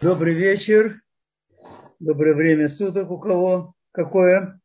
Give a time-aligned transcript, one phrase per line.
[0.00, 1.00] Добрый вечер.
[1.98, 4.60] Доброе время суток у кого какое.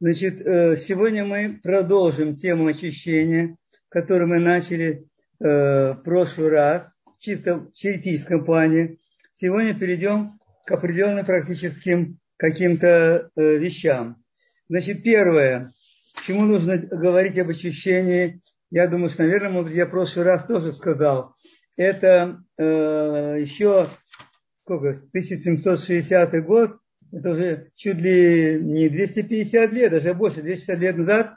[0.00, 3.56] Значит, э, сегодня мы продолжим тему очищения,
[3.88, 5.06] которую мы начали
[5.38, 6.88] э, в прошлый раз,
[7.20, 8.96] чисто в теоретическом плане.
[9.36, 14.16] Сегодня перейдем к определенным практическим каким-то э, вещам.
[14.68, 15.70] Значит, первое,
[16.26, 18.42] чему нужно говорить об очищении,
[18.72, 21.36] я думаю, что, наверное, может я в прошлый раз тоже сказал,
[21.76, 23.88] это еще
[24.64, 26.78] сколько, 1760 год,
[27.12, 31.34] это уже чуть ли не 250 лет, даже больше, 260 лет назад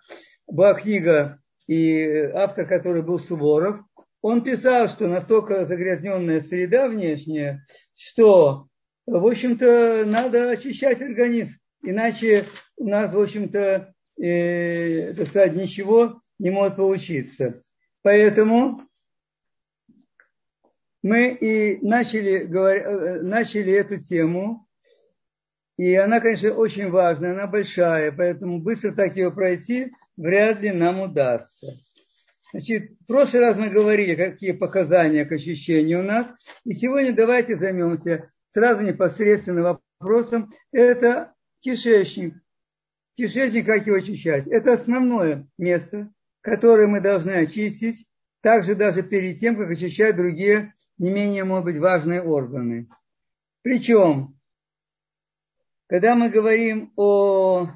[0.48, 3.80] была книга, и автор, который был Суворов,
[4.22, 7.66] он писал, что настолько загрязненная среда внешняя,
[7.96, 8.68] что,
[9.06, 12.46] в общем-то, надо очищать организм, иначе
[12.78, 17.62] у нас, в общем-то, э, так сказать, ничего не может получиться.
[18.02, 18.82] Поэтому
[21.06, 23.22] мы и начали, говор...
[23.22, 24.68] начали эту тему,
[25.78, 31.02] и она, конечно, очень важная, она большая, поэтому быстро так ее пройти вряд ли нам
[31.02, 31.78] удастся.
[32.52, 36.26] Значит, в прошлый раз мы говорили, какие показания к ощущению у нас,
[36.64, 42.34] и сегодня давайте займемся сразу непосредственно вопросом, это кишечник.
[43.16, 44.48] Кишечник, как его очищать?
[44.48, 46.10] Это основное место,
[46.42, 48.08] которое мы должны очистить,
[48.42, 52.88] также даже перед тем, как очищать другие не менее, может быть, важные органы.
[53.62, 54.40] Причем,
[55.88, 57.70] когда мы говорим о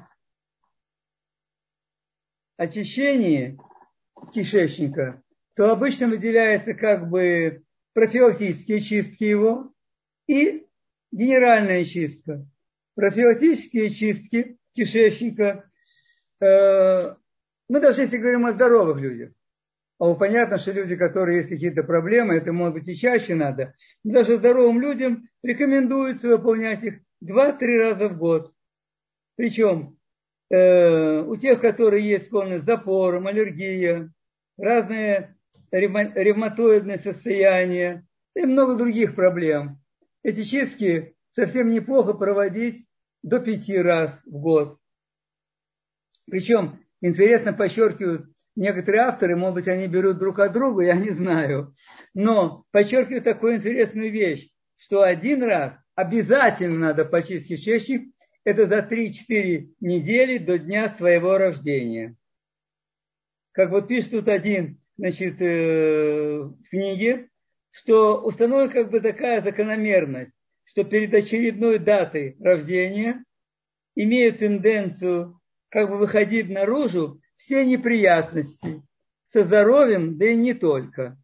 [2.56, 3.58] очищении
[4.32, 5.22] кишечника,
[5.54, 9.72] то обычно выделяется как бы профилактические чистки его
[10.26, 10.66] и
[11.12, 12.46] генеральная чистка.
[12.94, 15.70] Профилактические чистки кишечника,
[16.40, 17.14] э,
[17.68, 19.32] мы даже если говорим о здоровых людях,
[20.00, 23.74] а понятно, что люди, которые есть какие-то проблемы, это может быть и чаще надо.
[24.02, 28.54] Даже здоровым людям рекомендуется выполнять их 2-3 раза в год.
[29.36, 29.98] Причем
[30.48, 34.10] э, у тех, которые есть склонность к запорам, аллергия,
[34.56, 35.36] разные
[35.70, 39.82] ревматоидные состояния и много других проблем.
[40.22, 42.86] Эти чистки совсем неплохо проводить
[43.22, 44.78] до пяти раз в год.
[46.24, 51.74] Причем, интересно подчеркивают, некоторые авторы, может быть, они берут друг от друга, я не знаю.
[52.14, 58.12] Но подчеркиваю такую интересную вещь, что один раз обязательно надо почистить кишечник,
[58.44, 62.16] это за 3-4 недели до дня своего рождения.
[63.52, 67.28] Как вот пишет тут один, значит, э, в книге,
[67.70, 70.32] что установлена как бы такая закономерность,
[70.64, 73.24] что перед очередной датой рождения
[73.94, 78.82] имеют тенденцию как бы выходить наружу все неприятности
[79.32, 81.16] со здоровьем, да и не только.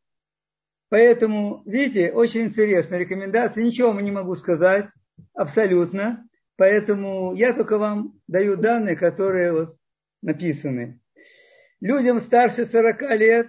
[0.88, 4.88] Поэтому, видите, очень интересно, рекомендации, ничего вам не могу сказать,
[5.34, 6.26] абсолютно.
[6.56, 9.76] Поэтому я только вам даю данные, которые вот
[10.22, 11.00] написаны.
[11.80, 13.48] Людям старше 40 лет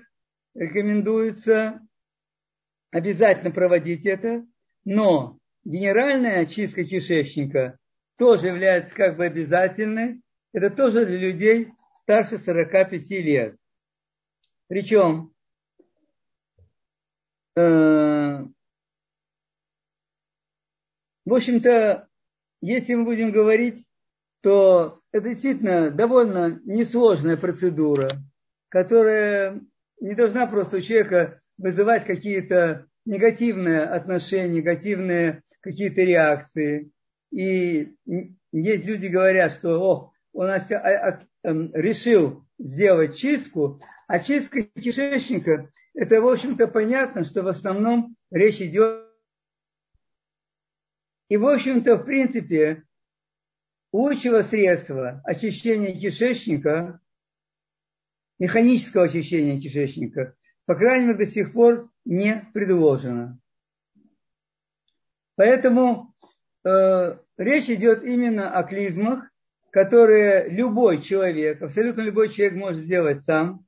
[0.53, 1.79] рекомендуется
[2.91, 4.45] обязательно проводить это,
[4.83, 7.77] но генеральная очистка кишечника
[8.17, 10.21] тоже является как бы обязательной.
[10.51, 11.71] Это тоже для людей
[12.07, 13.57] старше 45 лет.
[14.69, 15.33] Причем
[17.57, 18.45] э,
[21.25, 22.07] в общем-то,
[22.61, 23.85] если мы будем говорить,
[24.39, 28.09] то это действительно довольно несложная процедура,
[28.69, 29.59] которая
[29.99, 36.89] не должна просто у человека вызывать какие-то негативные отношения, негативные какие-то реакции.
[37.31, 37.93] И
[38.53, 46.21] есть люди говорят, что ох, у нас Эм, решил сделать чистку, а чистка кишечника, это,
[46.21, 49.05] в общем-то, понятно, что в основном речь идет.
[51.29, 52.83] И, в общем-то, в принципе,
[53.91, 56.99] лучшего средства очищения кишечника,
[58.39, 60.35] механического очищения кишечника,
[60.65, 63.39] по крайней мере, до сих пор не предложено.
[65.35, 66.15] Поэтому
[66.63, 69.29] э, речь идет именно о клизмах,
[69.77, 73.63] которые любой человек, абсолютно любой человек может сделать сам,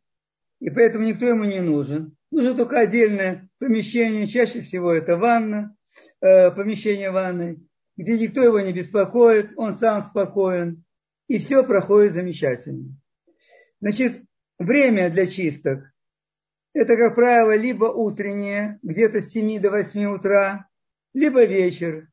[0.60, 2.18] и поэтому никто ему не нужен.
[2.32, 5.76] Нужно только отдельное помещение, чаще всего это ванна,
[6.20, 7.60] э, помещение ванной,
[7.96, 10.84] где никто его не беспокоит, он сам спокоен,
[11.28, 12.86] и все проходит замечательно.
[13.80, 14.24] Значит,
[14.58, 15.84] время для чисток–
[16.74, 20.68] это, как правило, либо утреннее, где-то с 7 до 8 утра,
[21.14, 22.08] либо вечер,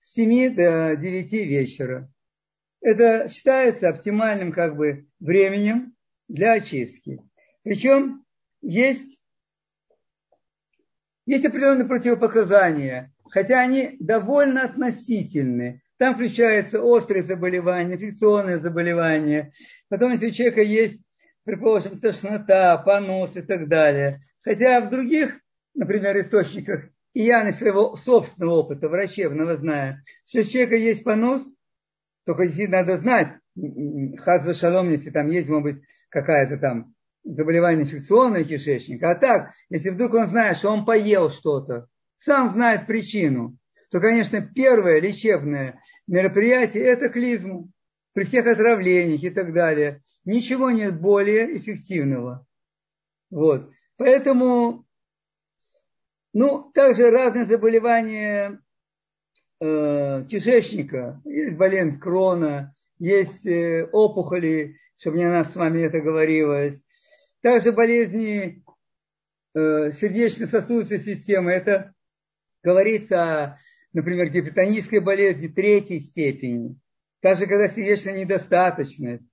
[0.00, 2.10] с 7 до 9 вечера
[2.80, 5.94] это считается оптимальным как бы временем
[6.28, 7.20] для очистки.
[7.62, 8.24] Причем
[8.62, 9.18] есть,
[11.24, 13.12] есть определенные противопоказания.
[13.28, 15.82] хотя они довольно относительны.
[15.98, 19.52] Там включаются острые заболевания, инфекционные заболевания.
[19.88, 21.00] Потом, если у человека есть,
[21.44, 24.20] предположим, тошнота, понос и так далее.
[24.42, 25.40] Хотя в других,
[25.74, 31.42] например, источниках, и я на своего собственного опыта, врачебного знаю, что у человека есть понос,
[32.26, 33.38] только здесь надо знать,
[34.18, 36.92] хазва шалом, если там есть, может быть, какая-то там
[37.22, 39.12] заболевание инфекционное кишечника.
[39.12, 41.86] А так, если вдруг он знает, что он поел что-то,
[42.24, 43.56] сам знает причину,
[43.90, 47.70] то, конечно, первое лечебное мероприятие– это клизму.
[48.12, 50.02] При всех отравлениях и так далее.
[50.24, 52.46] Ничего нет более эффективного.
[53.30, 53.70] Вот.
[53.98, 54.84] Поэтому,
[56.32, 58.58] ну, также разные заболевания
[59.60, 61.20] э, кишечника.
[61.24, 66.78] Есть болезнь крона, есть э, опухоли, чтобы не нас с вами это говорилось.
[67.42, 68.62] Также болезни
[69.54, 71.52] э, сердечно-сосудистой системы.
[71.52, 71.94] Это
[72.62, 73.58] говорится,
[73.92, 76.76] например, гипертонической болезни третьей степени.
[77.20, 79.24] Также когда сердечная недостаточность.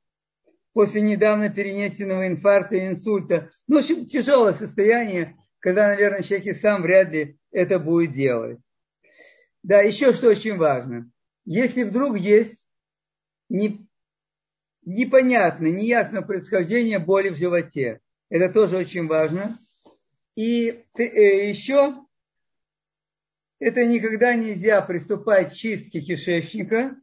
[0.74, 3.52] После недавно перенесенного инфаркта и инсульта.
[3.68, 8.60] Ну, в общем, тяжелое состояние, когда, наверное, человек и сам вряд ли это будет делать.
[9.64, 11.10] Да, еще что очень важно.
[11.46, 12.66] Если вдруг есть
[13.50, 13.88] не,
[14.84, 19.58] непонятное, неясное происхождение боли в животе, это тоже очень важно.
[20.36, 21.96] И э, еще
[23.60, 26.98] это никогда нельзя приступать к чистке кишечника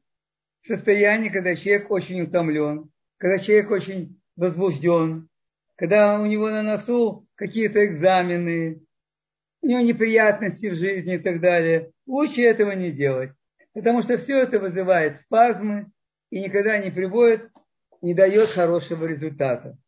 [0.60, 5.28] в состоянии, когда человек очень утомлен, когда человек очень возбужден,
[5.76, 8.82] когда у него на носу какие-то экзамены,
[9.62, 11.92] у него неприятности в жизни и так далее.
[12.10, 13.30] Лучше этого не делать,
[13.72, 15.92] потому что все это вызывает спазмы
[16.30, 17.52] и никогда не приводит,
[18.02, 19.78] не дает хорошего результата.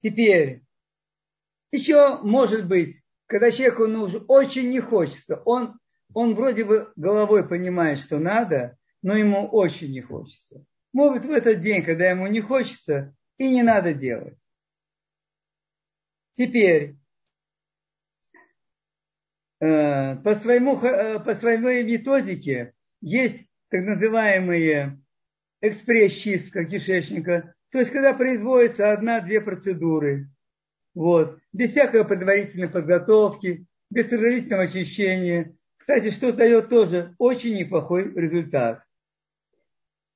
[0.00, 0.62] Теперь,
[1.72, 5.80] еще может быть, когда человеку нужно, очень не хочется, он,
[6.14, 10.64] он вроде бы головой понимает, что надо, но ему очень не хочется.
[10.92, 14.38] Может в этот день, когда ему не хочется, и не надо делать.
[16.36, 16.96] Теперь,
[19.58, 25.00] по, своему, э, по своей методике есть так называемые
[25.60, 30.30] экспресс-чистка кишечника, то есть, когда производится одна-две процедуры,
[30.94, 35.54] вот, без всякой предварительной подготовки, без предварительного очищения.
[35.76, 38.82] Кстати, что дает тоже очень неплохой результат.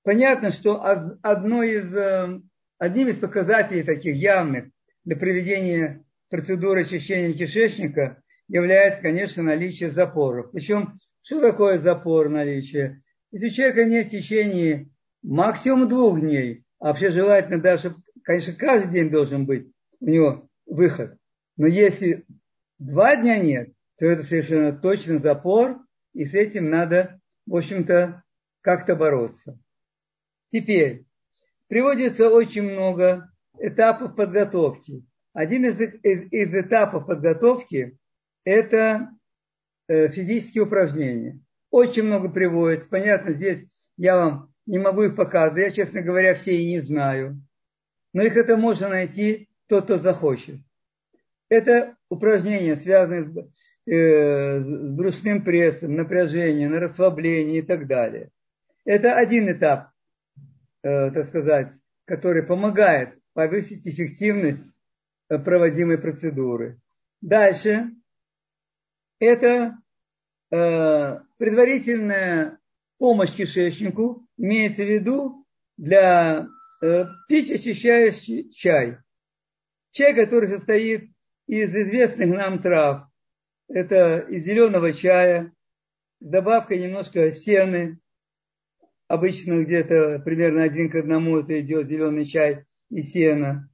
[0.03, 2.41] Понятно, что одно из, э,
[2.79, 4.67] одним из показателей таких явных
[5.05, 8.22] для проведения процедуры очищения кишечника
[8.53, 10.51] является, конечно, наличие запоров.
[10.53, 13.03] Причем, что такое запор наличие?
[13.31, 14.91] Если у человека нет в течение
[15.23, 17.95] максимум двух дней а вообще желательно даже,
[18.25, 21.17] конечно, каждый день должен быть у него выход.
[21.57, 22.27] Но если
[22.79, 25.79] два дня нет, то это совершенно точно запор,
[26.13, 28.23] и с этим надо, в общем-то,
[28.61, 29.59] как-то бороться.
[30.49, 31.07] Теперь,
[31.69, 35.07] приводится очень много этапов подготовки.
[35.33, 37.97] Один из, из, из этапов подготовки–
[38.45, 39.11] это
[39.89, 41.41] э, физические упражнения.
[41.71, 42.89] Очень много приводится.
[42.89, 43.65] Понятно, здесь
[43.97, 45.63] я вам не могу их показывать.
[45.63, 47.41] Я, честно говоря, все и не знаю.
[48.13, 50.61] Но их это можно найти тот, кто захочет.
[51.49, 53.37] Это упражнения, связанные с,
[53.91, 58.31] э, с брюшным прессом, напряжением, на расслабление и так далее.
[58.85, 59.91] Это один этап,
[60.83, 61.73] э, так сказать,
[62.05, 64.67] который помогает повысить эффективность
[65.29, 66.81] э, проводимой процедуры.
[67.21, 67.93] Дальше
[69.23, 69.79] это
[70.51, 72.59] э, предварительная
[72.99, 76.49] помощь кишечнику, имеется в виду для
[76.83, 78.99] э, пить очищающий чай.
[79.93, 81.11] Чай, который состоит
[81.47, 83.07] из известных нам трав.
[83.69, 85.53] Это из зеленого чая,
[86.21, 88.01] с добавкой немножко сены.
[89.07, 93.71] Обычно где-то примерно один к одному это идет зеленый чай и сено.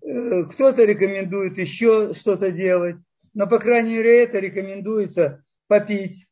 [0.00, 2.96] Э, кто-то рекомендует еще что-то делать,
[3.38, 6.26] но, по крайней мере, это рекомендуется попить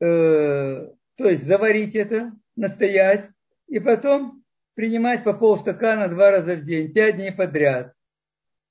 [0.00, 3.28] э, то есть заварить это, настоять,
[3.66, 7.92] и потом принимать по полстакана два раза в день, пять дней подряд.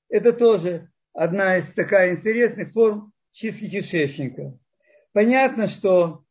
[0.08, 4.58] Это тоже одна из такая интересных форм чистки кишечника.
[5.12, 6.24] Понятно, что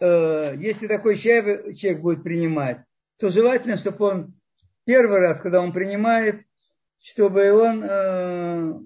[0.00, 2.78] э, если такой чай человек будет принимать,
[3.20, 4.34] то желательно, чтобы он
[4.86, 6.42] первый раз, когда он принимает,
[6.98, 8.80] чтобы он э,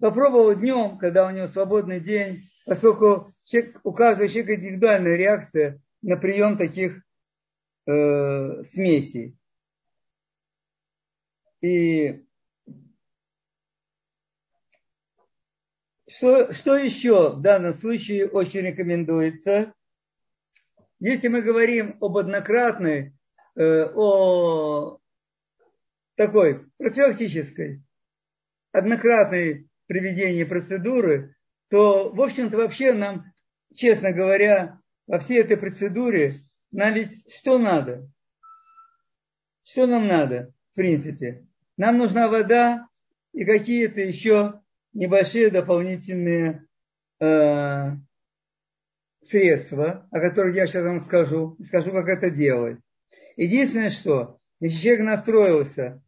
[0.00, 6.16] попробовал днем, когда у него свободный день, поскольку человек, у каждого человека индивидуальная реакция на
[6.16, 7.02] прием таких
[7.86, 9.36] э, смесей.
[11.60, 12.24] И
[16.08, 19.74] что, что еще в данном случае очень рекомендуется?
[20.98, 23.14] Если мы говорим об однократной,
[23.56, 24.98] э, о
[26.14, 27.82] такой профилактической,
[28.72, 31.34] однократной приведении процедуры,
[31.68, 33.24] то, в общем-то, вообще нам,
[33.74, 34.78] честно говоря,
[35.08, 36.36] во всей этой процедуре
[36.70, 38.08] нам ведь что надо?
[39.64, 41.44] Что нам надо, в принципе?
[41.76, 42.86] Нам нужна вода
[43.32, 44.60] и какие-то еще
[44.92, 46.68] небольшие дополнительные
[47.18, 47.90] э,
[49.24, 52.78] средства, о которых я сейчас вам скажу, скажу, как это делать.
[53.34, 56.00] Единственное, что, если человек настроился,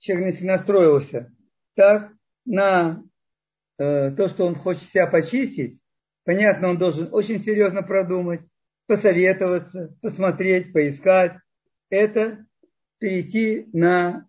[0.00, 1.34] человек если настроился
[1.74, 2.12] так
[2.44, 3.02] на
[3.76, 5.82] то, что он хочет себя почистить,
[6.24, 8.42] понятно, он должен очень серьезно продумать,
[8.86, 11.36] посоветоваться, посмотреть, поискать.
[11.88, 12.44] Это
[12.98, 14.28] перейти на,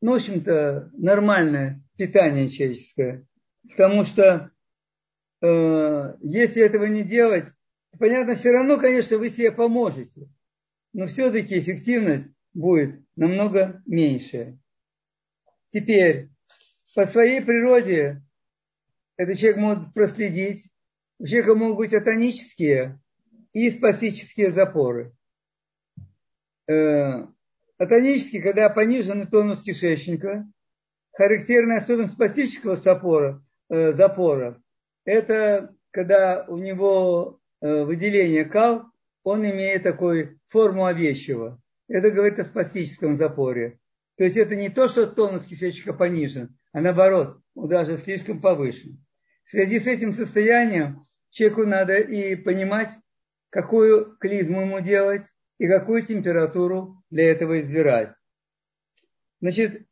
[0.00, 3.26] ну, в общем-то, нормальное питание человеческое.
[3.68, 4.50] Потому что
[5.42, 7.48] э, если этого не делать,
[7.98, 10.28] понятно, все равно, конечно, вы себе поможете.
[10.92, 14.58] Но все-таки эффективность будет намного меньше.
[15.72, 16.30] Теперь,
[16.94, 18.22] по своей природе,
[19.16, 20.70] этот человек может проследить.
[21.18, 23.00] У человека могут быть атонические
[23.52, 25.12] и спастические запоры.
[26.68, 27.26] Э,
[27.78, 30.46] атонические, когда понижен тонус кишечника,
[31.12, 34.60] характерная особенность спастического запора, э, запора–
[35.04, 38.84] это когда у него э, выделение кал,
[39.22, 41.58] он имеет такую форму овещего.
[41.88, 43.78] Это говорит о спастическом запоре.
[44.18, 49.02] То есть это не то, что тонус кишечника понижен, а наоборот, он даже слишком повышен.
[49.46, 52.88] В связи с этим состоянием человеку надо и понимать,
[53.50, 55.22] какую клизму ему делать
[55.58, 58.12] и какую температуру для этого избирать.
[59.40, 59.86] Значит,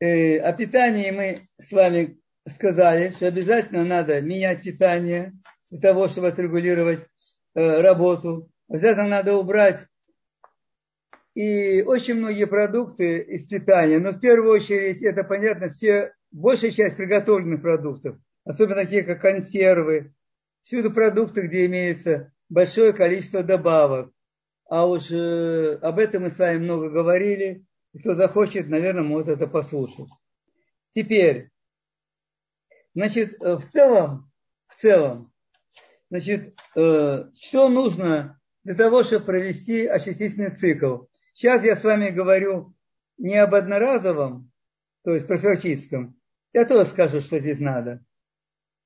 [0.00, 2.20] э, о питании мы с вами
[2.52, 5.34] сказали, что обязательно надо менять питание
[5.70, 7.06] для того, чтобы отрегулировать
[7.54, 8.50] э, работу.
[8.68, 9.86] Обязательно надо убрать
[11.34, 16.96] и очень многие продукты из питания, но в первую очередь это, понятно, все большая часть
[16.96, 20.14] приготовленных продуктов, особенно такие, как консервы,
[20.62, 24.12] всюду продукты, где имеется большое количество добавок.
[24.68, 27.64] А уж э, об этом мы с вами много говорили.
[27.92, 30.08] И кто захочет, наверное, может это послушать.
[30.90, 31.50] Теперь,
[32.94, 34.30] значит, э, в целом,
[34.66, 35.32] в целом,
[36.10, 41.04] значит, э, что нужно для того, чтобы провести очистительный цикл?
[41.32, 42.74] Сейчас я с вами говорю
[43.16, 44.50] не об одноразовом,
[45.04, 46.15] то есть профилактическом,
[46.56, 48.02] я тоже скажу, что здесь надо.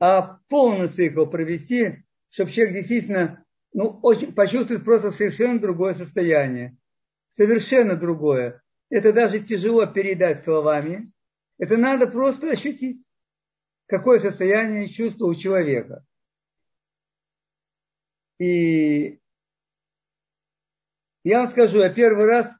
[0.00, 6.76] А полный цикл провести, чтобы человек действительно ну, очень, почувствует просто совершенно другое состояние.
[7.36, 8.60] Совершенно другое.
[8.88, 11.12] Это даже тяжело передать словами.
[11.58, 13.06] Это надо просто ощутить,
[13.86, 16.04] какое состояние чувства у человека.
[18.40, 19.20] И
[21.22, 22.52] я вам скажу, я первый раз,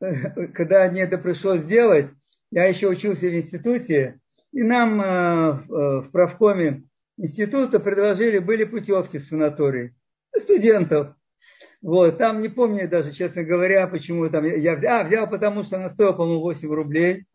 [0.54, 2.10] когда мне это пришлось сделать,
[2.50, 4.22] я еще учился в институте,
[4.54, 6.84] и нам э, э, в правкоме
[7.16, 9.94] института предложили, были путевки в санаторий
[10.40, 11.16] студентов.
[11.82, 15.00] Вот, там не помню даже, честно говоря, почему там я взял.
[15.00, 17.26] А, взял, потому что она стоила, по-моему, 8 рублей.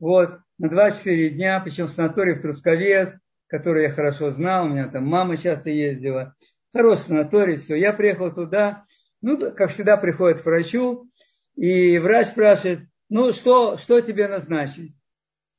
[0.00, 3.10] Вот, на 24 дня, причем в санатории в Трусковец,
[3.46, 6.34] который я хорошо знал, у меня там мама часто ездила.
[6.72, 7.76] Хороший санаторий, все.
[7.76, 8.84] Я приехал туда,
[9.22, 11.08] ну, как всегда, приходит к врачу,
[11.54, 14.94] и врач спрашивает, ну, что, что тебе назначить?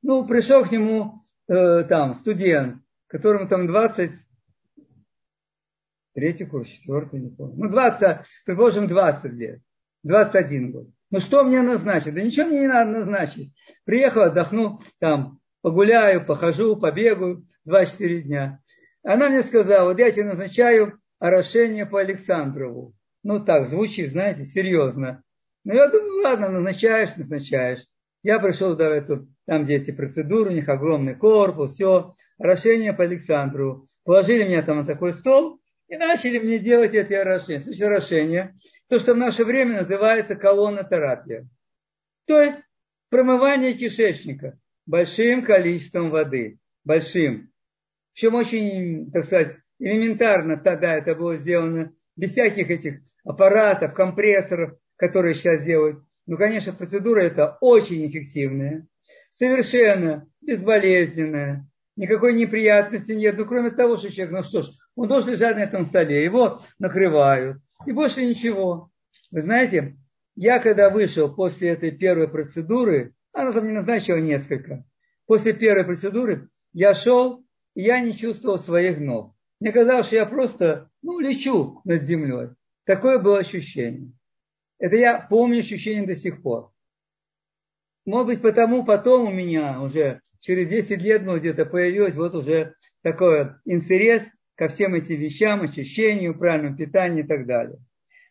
[0.02, 4.12] Ну, пришел к нему э, там студент, которому там 20,
[6.14, 7.66] третий курс, четвертый, не помню.
[7.66, 9.62] Ну, 20, предположим, 20 лет,
[10.04, 10.88] 21 год.
[11.12, 12.14] Ну, что мне назначить?
[12.14, 13.54] Да ничего мне не надо назначить.
[13.84, 18.60] Приехал, отдохну, там, погуляю, похожу, побегаю 24 дня.
[19.04, 22.94] Она мне сказала, вот я тебе назначаю орошение по Александрову.
[23.24, 25.24] Ну, так, звучит, знаете, серьезно.
[25.64, 27.86] Ну, я думаю, ладно, назначаешь, назначаешь.
[28.24, 33.04] Я пришел в эту, там, где эти процедуры, у них огромный корпус, все, орошение по
[33.04, 33.86] Александру.
[34.04, 37.62] Положили меня там на такой стол и начали мне делать эти орошения.
[37.62, 38.56] Значит, орошение,
[38.90, 41.48] то, что в наше время называется колонотерапия.
[42.28, 42.60] То есть
[43.10, 46.60] промывание кишечника большим количеством воды.
[46.84, 47.52] Большим.
[48.14, 55.34] Причем очень, так сказать, элементарно тогда это было сделано, без всяких этих аппаратов, компрессоров, которые
[55.34, 56.04] сейчас делают.
[56.32, 58.88] Ну, конечно, процедура эта очень эффективная,
[59.36, 63.38] совершенно безболезненная, никакой неприятности нет.
[63.38, 66.62] Ну, кроме того, что человек, ну что ж, он должен лежать на этом столе, его
[66.80, 68.92] накрывают, и больше ничего.
[69.30, 69.98] Вы знаете,
[70.38, 74.86] я когда вышел после этой первой процедуры, она там не назначила несколько,
[75.26, 77.44] после первой процедуры я шел,
[77.76, 79.36] и я не чувствовал своих ног.
[79.60, 82.52] Мне казалось, что я просто ну, лечу над землей.
[82.86, 84.14] Такое было ощущение.
[84.82, 86.74] Это я помню ощущение до сих пор.
[88.04, 92.74] Может быть, потому потом у меня уже через 10 лет ну, где-то появилось вот уже
[93.04, 94.24] такой интерес
[94.56, 97.78] ко всем этим вещам, очищению, правильному питанию и так далее.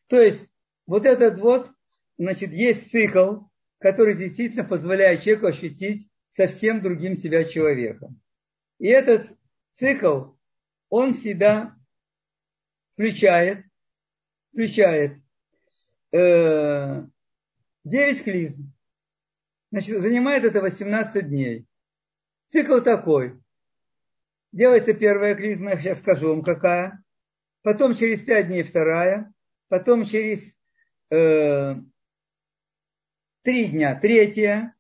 [0.09, 0.43] То есть
[0.87, 1.71] вот этот вот,
[2.19, 3.43] значит, есть цикл,
[3.79, 8.21] который действительно позволяет человеку ощутить совсем другим себя человеком.
[8.81, 9.29] И этот
[9.79, 10.33] цикл,
[10.89, 11.77] он всегда
[12.95, 13.65] включает,
[14.53, 15.21] включает
[16.13, 17.05] э,
[17.85, 18.73] 9 клизм.
[19.71, 21.67] Значит, занимает это 18 дней.
[22.53, 23.41] Цикл такой.
[24.53, 27.03] Делается первая клизма, я сейчас скажу вам какая.
[27.63, 29.33] Потом через 5 дней вторая.
[29.69, 30.41] Потом через
[31.11, 31.77] э,
[33.43, 34.75] 3 дня третья.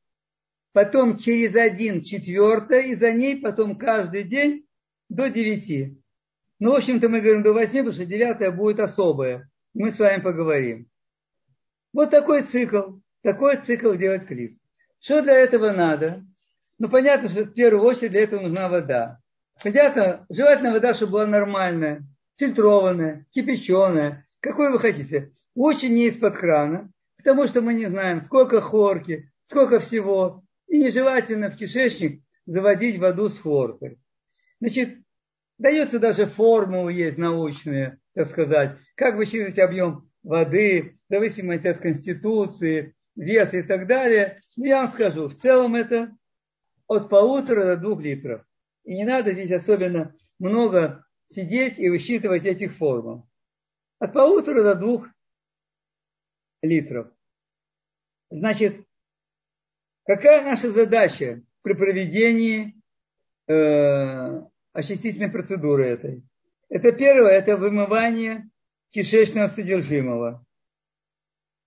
[0.72, 2.82] Потом через один четвертая.
[2.82, 4.66] И за ней потом каждый день
[5.08, 5.96] до 9.
[6.58, 9.48] Ну, в общем-то, мы говорим до 8, потому что девятая будет особая.
[9.72, 10.89] Мы с вами поговорим.
[11.92, 12.98] Вот такой цикл.
[13.22, 14.58] Такой цикл делать клип.
[15.00, 16.24] Что для этого надо?
[16.78, 19.20] Ну, понятно, что в первую очередь для этого нужна вода.
[19.62, 22.02] Понятно, желательно вода, чтобы была нормальная,
[22.36, 25.32] фильтрованная, кипяченая, какой вы хотите.
[25.54, 30.42] Очень не из-под крана, потому что мы не знаем, сколько хлорки, сколько всего.
[30.66, 33.98] И нежелательно в кишечник заводить воду с хлоркой.
[34.60, 34.98] Значит,
[35.58, 42.94] дается даже формулу есть научные, так сказать, как высчитывать объем воды, в зависимости от конституции,
[43.16, 44.40] веса и так далее.
[44.56, 46.16] Но я вам скажу, в целом это
[46.86, 48.44] от полутора до двух литров.
[48.84, 53.28] И не надо здесь особенно много сидеть и высчитывать этих формул.
[53.98, 55.06] От полутора до двух
[56.62, 57.08] литров.
[58.30, 58.84] Значит,
[60.04, 62.80] какая наша задача при проведении
[63.46, 66.22] э, очистительной процедуры этой?
[66.68, 68.48] Это первое, это вымывание
[68.90, 70.44] кишечного содержимого.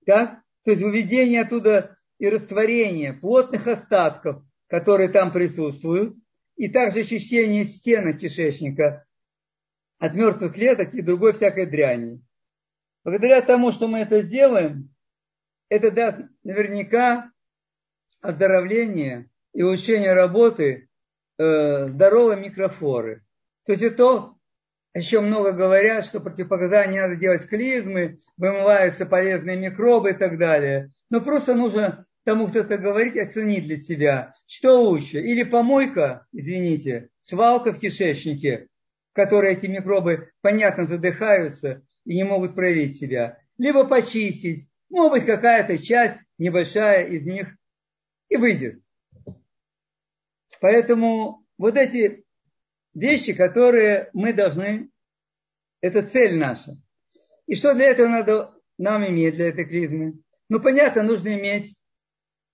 [0.05, 0.41] Так?
[0.63, 6.15] То есть выведение оттуда и растворение плотных остатков, которые там присутствуют,
[6.55, 9.05] и также очищение стенок кишечника
[9.97, 12.21] от мертвых клеток и другой всякой дряни.
[13.03, 14.93] Благодаря тому, что мы это сделаем,
[15.69, 17.31] это даст наверняка
[18.21, 20.89] оздоровление и улучшение работы
[21.37, 23.23] э, здоровой микрофлоры.
[23.65, 24.35] То есть это
[24.93, 30.91] еще много говорят, что противопоказания надо делать клизмы, вымываются полезные микробы и так далее.
[31.09, 35.19] Но просто нужно тому, кто это говорит, оценить для себя, что лучше.
[35.19, 38.67] Или помойка, извините, свалка в кишечнике,
[39.11, 43.39] в которой эти микробы, понятно, задыхаются и не могут проявить себя.
[43.57, 47.55] Либо почистить, может быть, какая-то часть небольшая из них
[48.29, 48.79] и выйдет.
[50.61, 52.25] Поэтому вот эти
[52.93, 54.89] вещи, которые мы должны,
[55.81, 56.77] это цель наша.
[57.45, 60.19] И что для этого надо нам иметь, для этой клизмы?
[60.49, 61.75] Ну, понятно, нужно иметь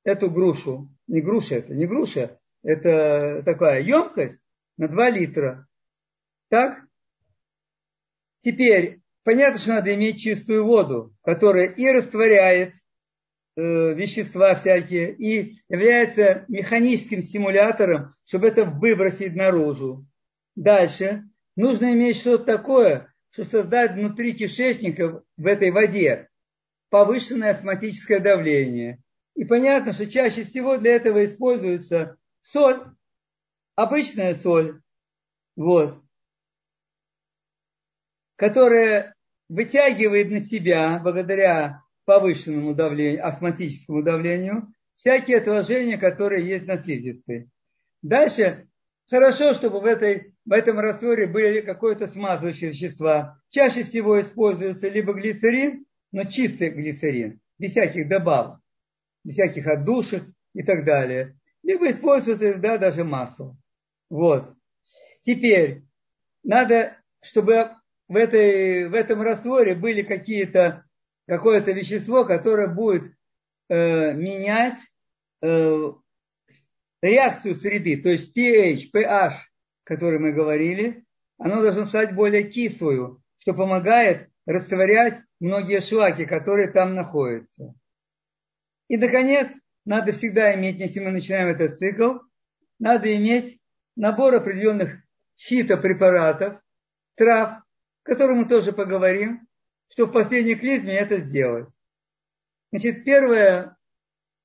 [0.04, 0.90] эту грушу.
[1.08, 2.40] Не груша это, не груша.
[2.64, 4.40] Это такая емкость
[4.78, 5.68] на 2 литра.
[6.50, 6.82] Так?
[8.42, 12.74] Теперь, понятно, что надо иметь чистую воду, которая и растворяет
[13.56, 13.62] э,
[13.94, 20.06] вещества всякие, и является механическим стимулятором, чтобы это выбросить наружу.
[20.56, 21.24] Дальше
[21.56, 26.30] нужно иметь что-то такое, что создать внутри кишечника в этой воде
[26.90, 29.02] повышенное астматическое давление.
[29.36, 32.84] И понятно, что чаще всего для этого используется соль,
[33.76, 34.82] обычная соль,
[35.56, 36.04] вот,
[38.36, 39.16] которая
[39.48, 47.50] вытягивает на себя, благодаря повышенному давлению, астматическому давлению, всякие отложения, которые есть на слизистой.
[48.02, 48.68] Дальше
[49.10, 53.40] хорошо, чтобы в этой в этом растворе были какое-то смазывающее вещества.
[53.50, 58.60] Чаще всего используется либо глицерин, но чистый глицерин, без всяких добавок,
[59.24, 60.24] без всяких отдушек
[60.56, 61.38] и так далее.
[61.62, 63.56] Либо используется да, даже масло.
[64.10, 64.56] Вот.
[65.22, 65.84] Теперь
[66.42, 67.70] надо, чтобы
[68.08, 70.84] в, этой, в этом растворе были какие-то,
[71.28, 73.14] какое-то вещество, которое будет
[73.70, 74.80] э, менять
[75.44, 75.92] э,
[77.04, 79.34] реакцию среды, то есть pH, pH
[79.90, 81.04] которой мы говорили,
[81.40, 87.74] оно должно стать более кислую, что помогает растворять многие шлаки, которые там находятся.
[88.88, 89.48] И, наконец,
[89.86, 92.20] надо всегда иметь, если мы начинаем этот цикл,
[92.78, 93.60] надо иметь
[93.96, 95.02] набор определенных
[95.38, 96.62] фитопрепаратов,
[97.16, 97.64] трав, о
[98.04, 99.48] которых мы тоже поговорим,
[99.92, 101.68] что в последней клизме это сделать.
[102.72, 103.76] Значит, первая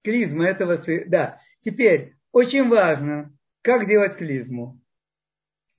[0.03, 4.81] клизма этого цикла, да, теперь очень важно, как делать клизму.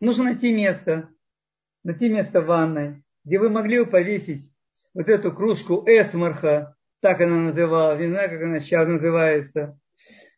[0.01, 1.10] Нужно найти место,
[1.84, 4.51] найти место в ванной, где вы могли бы повесить
[4.93, 9.79] вот эту кружку эсмарха, так она называлась, не знаю, как она сейчас называется.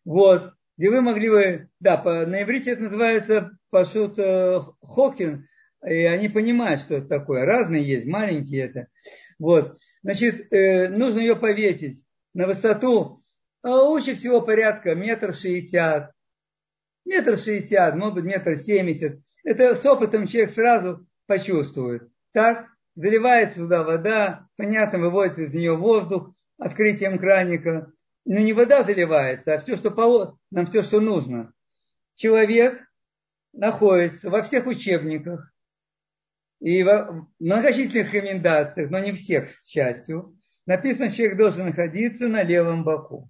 [0.05, 5.47] Вот, где вы могли бы, да, по, на иврите это называется пашут э, хокин,
[5.85, 7.45] и они понимают, что это такое.
[7.45, 8.87] Разные есть, маленькие это.
[9.39, 13.23] Вот, значит, э, нужно ее повесить на высоту,
[13.63, 16.11] э, лучше всего порядка метр шестьдесят,
[17.05, 19.19] метр шестьдесят, может быть, метр семьдесят.
[19.47, 22.11] Это с опытом человек сразу почувствует.
[22.33, 27.89] Так, заливается туда вода, понятно, выводится из нее воздух открытием краника.
[28.25, 30.37] Но не вода заливается, а все, что поло...
[30.51, 31.53] нам все, что нужно.
[32.15, 32.77] Человек
[33.53, 35.49] находится во всех учебниках
[36.59, 42.83] и в многочисленных рекомендациях, но не всех, к счастью, написано, человек должен находиться на левом
[42.83, 43.29] боку.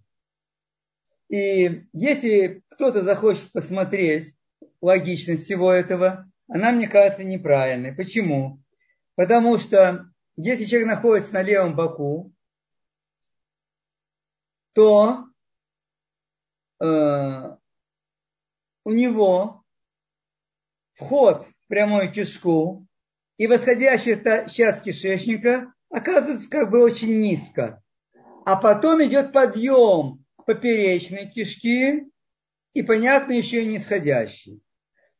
[1.29, 4.33] И если кто-то захочет посмотреть
[4.81, 7.93] логичность всего этого, она, мне кажется, неправильной.
[7.93, 8.61] Почему?
[9.15, 12.33] Потому что если человек находится на левом боку,
[14.73, 15.25] то
[16.79, 17.57] э,
[18.83, 19.63] у него
[20.93, 22.87] вход в прямую кишку
[23.37, 27.81] и восходящая часть кишечника оказывается как бы очень низко.
[28.45, 32.09] А потом идет подъем поперечной кишки
[32.73, 34.61] и, понятно, еще и нисходящий.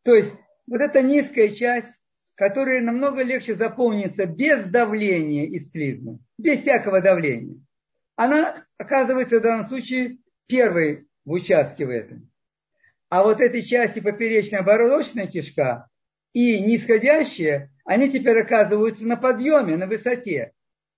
[0.07, 0.33] То есть
[0.67, 1.91] вот эта низкая часть,
[2.35, 7.59] которая намного легче заполнится без давления из клизмы, без всякого давления,
[8.15, 12.31] она оказывается в данном случае первой в участке в этом.
[13.09, 15.89] А вот этой части поперечная обороточная кишка
[16.31, 20.53] и нисходящая, они теперь оказываются на подъеме, на высоте.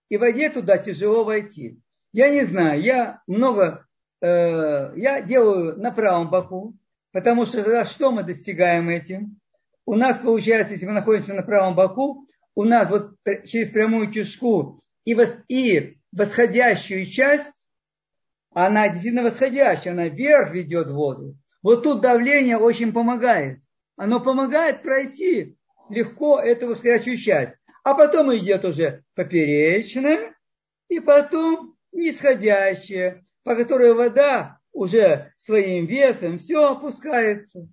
[0.09, 1.79] И в воде туда тяжело войти.
[2.13, 3.87] Я не знаю, я много
[4.21, 6.75] Э, я делаю на правом боку,
[7.11, 9.39] потому что тогда что мы достигаем этим?
[9.85, 14.81] У нас получается, если мы находимся на правом боку, у нас вот через прямую кишку
[15.05, 17.67] и, вос, и восходящую часть,
[18.51, 21.37] она действительно восходящая, она вверх ведет воду.
[21.61, 23.59] Вот тут давление очень помогает.
[23.95, 25.57] Оно помогает пройти
[25.89, 27.55] легко эту восходящую часть.
[27.83, 30.35] А потом идет уже поперечная,
[30.89, 37.67] и потом нисходящая по которой вода уже своим весом все опускается.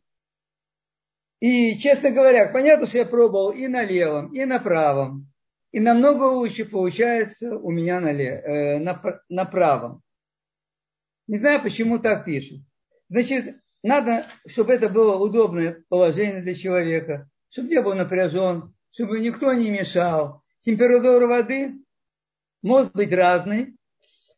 [1.38, 5.30] И, честно говоря, понятно, что я пробовал и на левом, и на правом.
[5.70, 10.02] И намного лучше получается у меня на, лев, э, на, на правом.
[11.28, 12.62] Не знаю, почему так пишут.
[13.08, 19.52] Значит, надо, чтобы это было удобное положение для человека, чтобы не был напряжен, чтобы никто
[19.52, 20.42] не мешал.
[20.58, 21.74] Температура воды
[22.62, 23.76] может быть разной.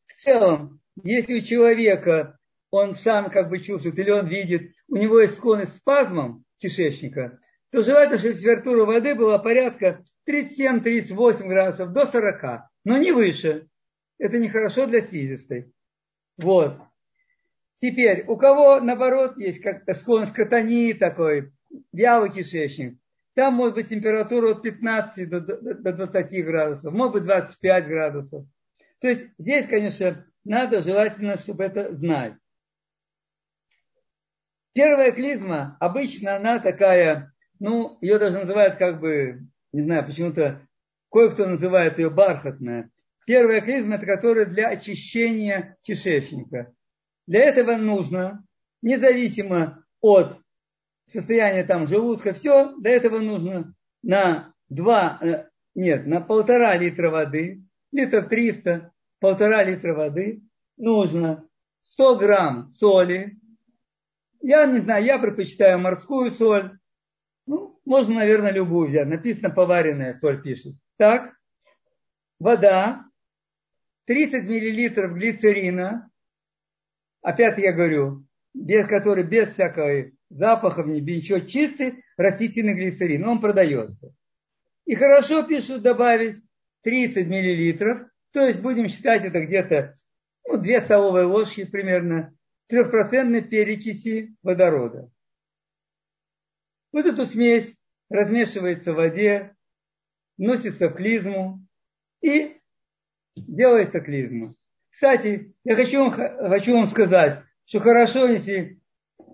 [0.07, 2.38] В целом, если у человека
[2.71, 7.39] он сам как бы чувствует или он видит, у него есть склонность к спазмам кишечника,
[7.71, 13.69] то желательно, чтобы температура воды была порядка 37-38 градусов до 40, но не выше.
[14.19, 15.73] Это нехорошо для слизистой.
[16.37, 16.79] Вот.
[17.77, 21.53] Теперь, у кого, наоборот, есть как-то склонность к катонии такой,
[21.93, 22.99] вялый кишечник,
[23.35, 28.45] там может быть температура от 15 до, до, до 20 градусов, может быть 25 градусов.
[29.01, 32.35] То есть здесь, конечно, надо желательно, чтобы это знать.
[34.79, 39.41] Первая клизма, обычно она такая, ну, ее даже называют как бы,
[39.73, 40.69] не знаю, почему-то
[41.11, 42.89] кое-кто называет ее бархатная.
[43.27, 46.73] Первая клизма, это которая для очищения кишечника.
[47.27, 48.47] Для этого нужно,
[48.81, 50.39] независимо от
[51.13, 57.65] состояния там желудка, все, для этого нужно на два, э, нет, на полтора литра воды,
[57.91, 60.41] литров 300, полтора литра воды,
[60.77, 61.49] нужно
[61.83, 63.41] 100 грамм соли.
[64.41, 66.79] Я не знаю, я предпочитаю морскую соль.
[67.47, 69.09] Ну, можно, наверное, любую взять.
[69.09, 70.75] Написано поваренная соль пишет.
[70.97, 71.35] Так,
[72.39, 73.05] вода,
[74.07, 76.11] 30 миллилитров глицерина.
[77.23, 78.25] Опять я говорю,
[78.55, 83.27] без которой без всякого запахов, ничего, чистый растительный глицерин.
[83.27, 84.15] Он продается.
[84.85, 86.43] И хорошо пишут добавить
[86.83, 89.95] 30 миллилитров то есть будем считать это где-то
[90.47, 92.35] ну, 2 столовые ложки примерно
[92.69, 95.11] трехпроцентной перекиси водорода.
[96.93, 97.75] Вот эту смесь
[98.09, 99.55] размешивается в воде,
[100.37, 101.67] носится в клизму
[102.23, 102.57] и
[103.37, 104.55] делается клизма.
[104.91, 108.81] Кстати, я хочу вам, хочу вам сказать, что хорошо, если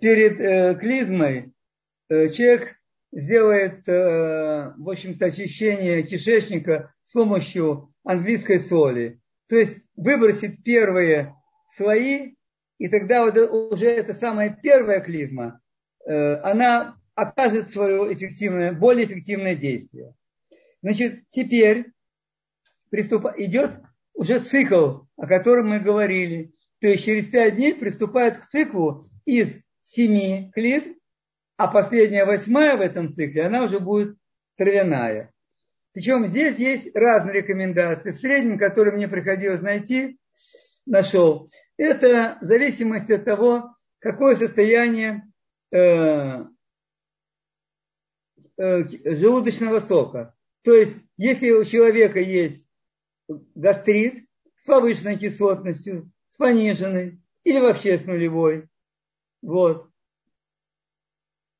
[0.00, 1.52] перед э, клизмой
[2.08, 2.76] э, человек
[3.12, 9.20] сделает, э, в общем-то, очищение кишечника с помощью английской соли.
[9.48, 11.34] То есть выбросить первые
[11.76, 12.34] слои,
[12.84, 15.58] и тогда вот уже это самая первая клизма,
[16.04, 20.12] э, она окажет свое эффективное, более эффективное действие.
[20.82, 21.86] Значит, теперь
[22.90, 23.24] приступ...
[23.38, 23.70] идет
[24.12, 26.52] уже цикл, о котором мы говорили.
[26.82, 29.48] То есть через пять дней приступает к циклу из
[29.80, 30.94] семи клизм,
[31.56, 34.18] а последняя восьмая в этом цикле, она уже будет
[34.58, 35.32] травяная.
[35.94, 38.10] Причем здесь есть разные рекомендации.
[38.10, 40.18] В среднем, которые мне приходилось найти,
[40.86, 41.50] нашел.
[41.76, 45.30] Это в зависимости от того, какое состояние
[45.72, 46.44] э,
[48.58, 50.34] э, желудочного сока.
[50.62, 52.64] То есть, если у человека есть
[53.54, 54.26] гастрит
[54.62, 58.68] с повышенной кислотностью, с пониженной или вообще с нулевой,
[59.42, 59.90] вот.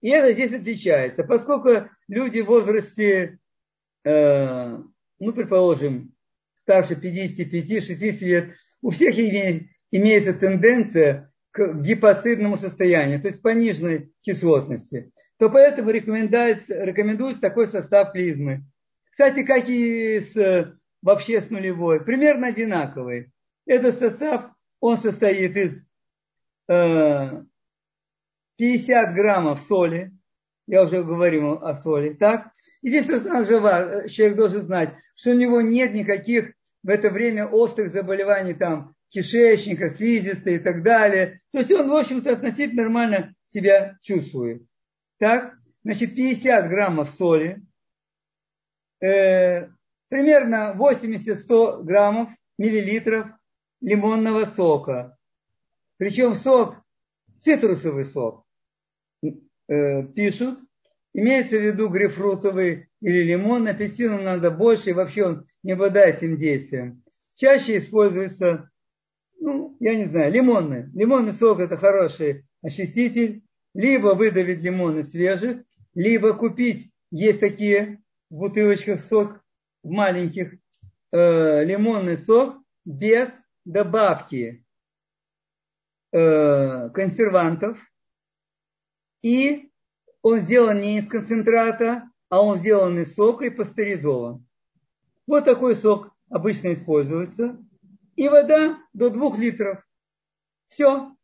[0.01, 1.25] И это здесь отличается.
[1.25, 3.39] Поскольку люди в возрасте
[4.05, 4.77] Э,
[5.19, 6.15] ну, предположим,
[6.63, 8.55] старше 55-60 лет,
[8.85, 9.19] у всех
[9.91, 18.13] имеется тенденция к гипоцидному состоянию, то есть пониженной кислотности, то поэтому рекомендуется, рекомендуется такой состав
[18.13, 18.63] клизмы.
[19.11, 23.33] Кстати, как и с, вообще с нулевой, примерно одинаковый.
[23.65, 25.73] Этот состав, он состоит из
[26.69, 27.43] э,
[28.59, 30.13] 50 граммов соли,
[30.67, 32.51] я уже говорил о соли, так?
[32.83, 36.53] И здесь жива, человек должен знать, что у него нет никаких
[36.85, 41.41] в это время острых заболеваний там кишечника, слизистой и так далее.
[41.51, 44.63] То есть он, в общем-то, относительно нормально себя чувствует.
[45.19, 47.63] Так, значит, 50 граммов соли,
[49.01, 49.69] э,
[50.09, 53.29] примерно 80-100 граммов, миллилитров
[53.81, 55.17] лимонного сока.
[55.97, 56.77] Причем сок,
[57.43, 58.45] цитрусовый сок
[59.23, 60.59] э, пишут,
[61.15, 66.37] имеется в виду грейпфрутовый или лимон, апельсину надо больше, и вообще он не обладает этим
[66.37, 67.03] действием.
[67.35, 68.71] Чаще используется,
[69.41, 70.89] ну, я не знаю, лимонный.
[70.95, 73.43] Лимонный сок это хороший очиститель.
[73.75, 78.01] Либо выдавить лимоны свежих, либо купить, есть такие
[78.31, 79.41] в бутылочках сок,
[79.83, 80.55] в маленьких,
[81.11, 83.31] э, лимонный сок без
[83.65, 84.65] добавки
[86.13, 87.77] э, консервантов–
[89.25, 89.71] и
[90.21, 94.44] он сделан не из концентрата, а он сделан из сока и пастеризован.
[95.27, 97.59] Вот такой сок обычно используется.
[98.17, 99.83] И вода до двух литров.
[100.69, 101.15] Все.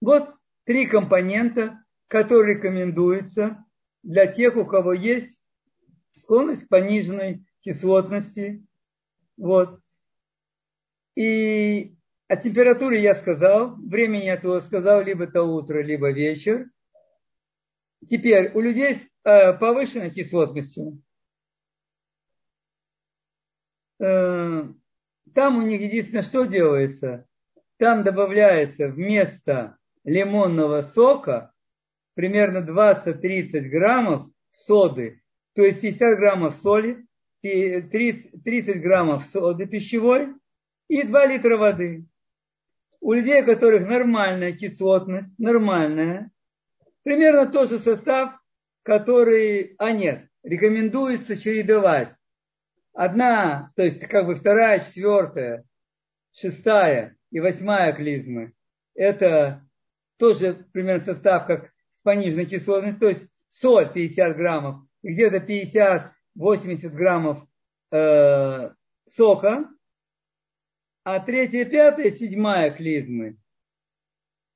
[0.00, 3.64] Вот три компонента, которые рекомендуются
[4.02, 5.38] для тех, у кого есть
[6.18, 8.66] склонность к пониженной кислотности.
[9.36, 9.80] Вот.
[11.16, 11.96] И
[12.28, 16.70] о температуре я сказал, времени я этого сказал, либо это утро, либо вечер.
[18.08, 21.02] Теперь у людей с э, повышенной кислотностью,
[24.00, 27.26] там у них единственное, что делается,
[27.78, 31.52] там добавляется вместо лимонного сока
[32.14, 34.30] примерно 20-30 граммов
[34.66, 35.22] соды,
[35.54, 37.06] то есть 50 граммов соли,
[37.42, 40.34] 30, 30 граммов соды пищевой
[40.88, 42.06] и 2 литра воды.
[43.00, 46.30] У людей, у которых нормальная кислотность, нормальная,
[47.02, 48.34] Примерно тот же состав,
[48.82, 52.14] который, а нет, рекомендуется чередовать.
[52.92, 55.64] Одна, то есть как бы вторая, четвертая,
[56.32, 58.52] шестая и восьмая клизмы.
[58.94, 59.66] Это
[60.18, 66.88] тоже примерно состав, как с пониженной кислотностью, то есть соль 50 граммов и где-то 50-80
[66.90, 67.46] граммов
[67.92, 68.70] э,
[69.16, 69.68] сока.
[71.04, 73.38] А третья, пятая, седьмая клизмы.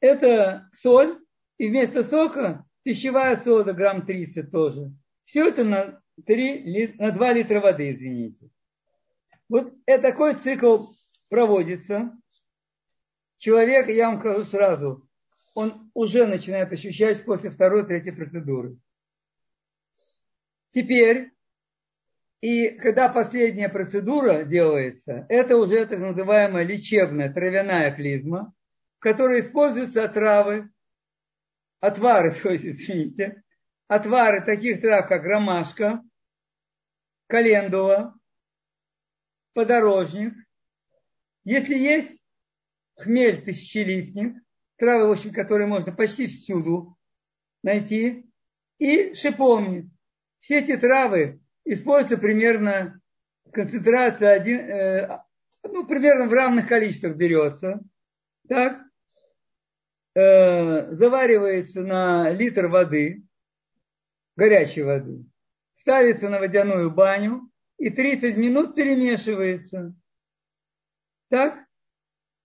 [0.01, 1.19] Это соль,
[1.57, 4.93] и вместо сока пищевая сода, грамм 30 тоже.
[5.25, 8.51] Все это на, 3, на 2 литра воды, извините.
[9.49, 10.87] Вот это такой цикл
[11.29, 12.17] проводится.
[13.39, 15.09] Человек, я вам скажу сразу,
[15.55, 18.77] он уже начинает ощущать после второй, третьей процедуры.
[20.71, 21.31] Теперь,
[22.41, 28.53] и когда последняя процедура делается, это уже так называемая лечебная травяная клизма,
[28.97, 30.71] в которой используются травы,
[31.81, 33.44] отвары, то есть, извините,
[33.89, 36.03] отвары таких трав, как ромашка,
[37.27, 38.15] календула,
[39.53, 40.35] подорожник.
[41.45, 42.19] Если есть
[42.97, 44.37] хмель тысячелистник,
[44.77, 46.97] травы, в общем, которые можно почти всюду
[47.63, 48.31] найти,
[48.79, 49.91] и шиповник.
[50.41, 53.01] Все эти травы используются примерно,
[53.53, 55.21] концентрация один, э,
[55.63, 57.81] ну, примерно в равных количествах берется.
[58.49, 58.85] Так?
[60.15, 63.24] э, заваривается на литр воды,
[64.37, 65.25] горячей воды,
[65.81, 69.95] ставится на водяную баню и 30 минут перемешивается.
[71.29, 71.65] Так?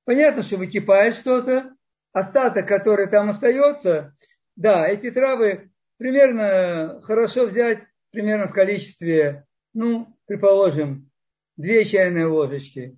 [0.05, 1.75] Понятно, что выкипает что-то,
[2.11, 4.15] остаток, который там остается,
[4.55, 11.11] Да, эти травы примерно хорошо взять, примерно в количестве, ну, предположим,
[11.57, 12.97] две чайные ложечки.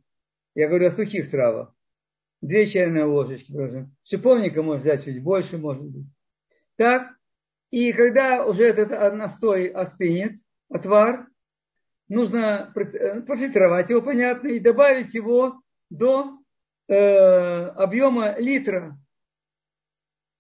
[0.56, 1.76] Я говорю о сухих травах.
[2.42, 3.96] Две чайные ложечки, предположим.
[4.04, 6.06] Шиповника можно взять чуть больше, может быть.
[6.78, 7.12] Так,
[7.72, 11.28] и когда уже этот настой остынет, отвар,
[12.10, 16.38] нужно э, профильтровать его, понятно, и добавить его до
[16.90, 18.98] э, объема литра.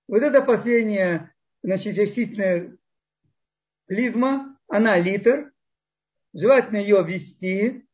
[0.09, 2.77] Вот это последняя, значит, частичная
[3.87, 5.53] клизма, она литр.
[6.33, 7.85] Желательно ее ввести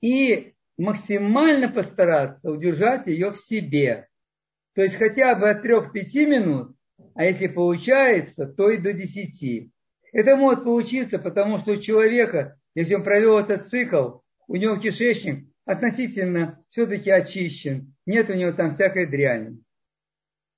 [0.00, 4.08] и максимально постараться удержать ее в себе.
[4.74, 6.76] То есть хотя бы от 3-5 минут,
[7.14, 9.70] а если получается, то и до 10.
[10.12, 15.48] Это может получиться, потому что у человека, если он провел этот цикл, у него кишечник
[15.64, 17.94] относительно все-таки очищен.
[18.06, 19.62] Нет у него там всякой дряни.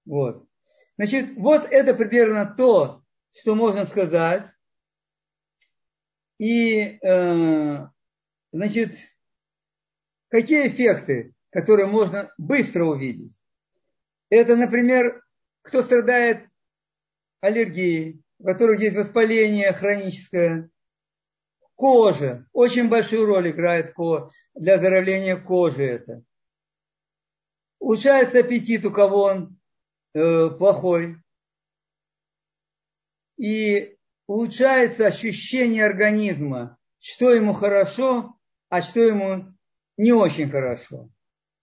[0.05, 0.47] Вот.
[0.97, 4.47] Значит, вот это примерно то, что можно сказать.
[6.39, 7.87] И, э,
[8.53, 8.97] значит,
[10.29, 13.41] какие эффекты, которые можно быстро увидеть?
[14.31, 15.24] Это, например,
[15.65, 16.47] кто страдает
[17.41, 20.71] аллергией, у которых есть воспаление хроническое,
[21.75, 23.95] кожа, очень большую роль играет
[24.55, 26.23] для оздоровления кожи это.
[27.81, 29.59] Улучшается аппетит, у кого он
[30.15, 31.17] э, плохой.
[33.37, 33.97] И
[34.27, 39.53] улучшается ощущение организма, что ему хорошо, а что ему
[39.97, 41.11] не очень хорошо.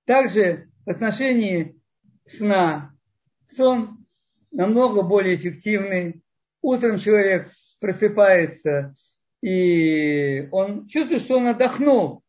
[0.06, 1.80] Также в отношении
[2.28, 2.91] сна
[3.56, 4.06] сон
[4.52, 6.24] намного более эффективный.
[6.62, 8.94] Утром человек просыпается,
[9.42, 12.24] и он чувствует, что он отдохнул.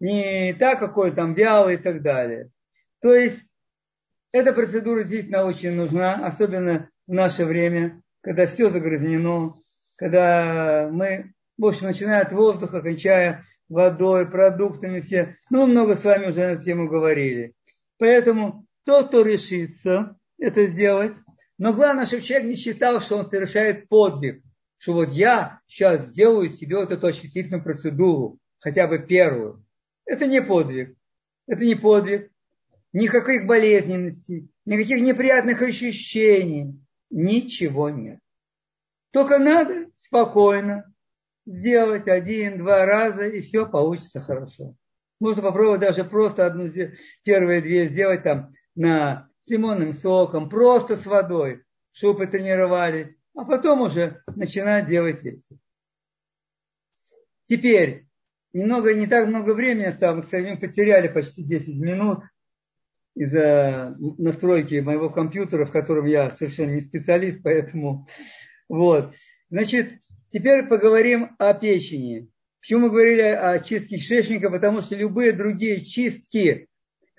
[0.00, 2.50] Не так, какой там вялый и так далее.
[3.00, 3.38] То есть
[4.32, 9.56] эта процедура действительно очень нужна, особенно в наше время, когда все загрязнено,
[9.96, 15.36] когда мы, в общем, начиная от воздуха, кончая водой, продуктами все.
[15.50, 17.54] Ну, много с вами уже на эту тему говорили.
[17.98, 21.14] Поэтому тот, кто решится это сделать,
[21.58, 24.42] но главное, чтобы человек не считал, что он совершает подвиг,
[24.78, 29.64] что вот я сейчас сделаю себе вот эту очистительную процедуру, хотя бы первую.
[30.06, 30.96] Это не подвиг.
[31.46, 32.30] Это не подвиг.
[32.92, 36.80] Никаких болезненностей, никаких неприятных ощущений.
[37.10, 38.18] Ничего нет.
[39.12, 40.92] Только надо спокойно
[41.46, 44.74] сделать один-два раза, и все получится хорошо.
[45.20, 46.70] Можно попробовать даже просто одну,
[47.22, 54.22] первые две сделать там на лимонным соком, просто с водой, чтобы потренировались, а потом уже
[54.36, 55.42] начинать делать эти.
[57.46, 58.06] Теперь,
[58.52, 62.20] немного, не так много времени осталось, мы потеряли почти 10 минут
[63.14, 68.06] из-за настройки моего компьютера, в котором я совершенно не специалист, поэтому
[68.68, 69.12] вот.
[69.50, 69.98] Значит,
[70.30, 72.30] теперь поговорим о печени.
[72.60, 74.48] Почему мы говорили о чистке кишечника?
[74.48, 76.68] Потому что любые другие чистки,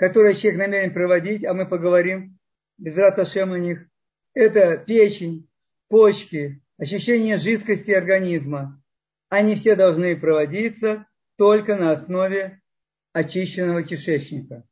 [0.01, 2.39] которые человек намерен проводить, а мы поговорим
[2.79, 3.85] без раташем о них,
[4.33, 5.47] это печень,
[5.89, 8.81] почки, ощущение жидкости организма.
[9.29, 11.05] Они все должны проводиться
[11.37, 12.61] только на основе
[13.13, 14.63] очищенного кишечника.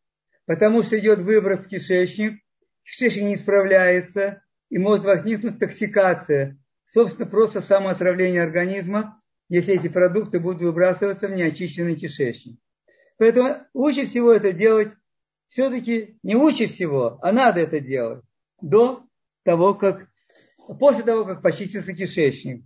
[0.48, 2.42] Потому что идет выброс в кишечник,
[2.84, 6.58] кишечник не справляется, и может возникнуть токсикация,
[6.92, 12.60] собственно, просто самоотравление организма, если эти продукты будут выбрасываться в неочищенный кишечник.
[13.20, 14.96] Поэтому лучше всего это делать
[15.50, 18.24] все-таки не лучше всего, а надо это делать
[18.62, 19.04] до
[19.44, 20.08] того, как,
[20.80, 22.64] после того, как почистится кишечник.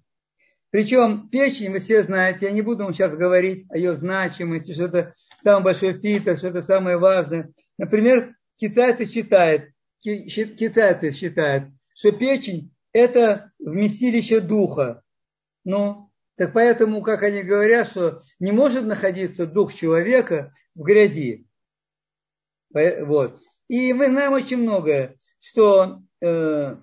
[0.69, 4.85] Причем печень, вы все знаете, я не буду вам сейчас говорить о ее значимости, что
[4.85, 7.51] это самый большой фильтр, что это самое важное.
[7.77, 9.65] Например, китайцы считают,
[10.01, 15.03] китайцы считают, что печень это вместилище духа.
[15.63, 21.45] Ну, так поэтому, как они говорят, что не может находиться дух человека в грязи.
[22.73, 23.39] Вот.
[23.67, 26.75] И мы знаем очень многое, что э,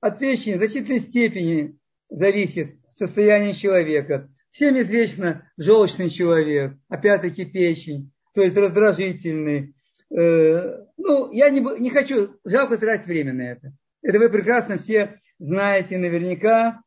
[0.00, 4.28] от печени в значительной степени зависит состояние человека.
[4.50, 9.74] Всем известно желчный человек, опять-таки печень, то есть раздражительный.
[10.10, 13.72] Э, ну, я не, не хочу, жалко тратить время на это.
[14.02, 16.82] Это вы прекрасно все знаете наверняка,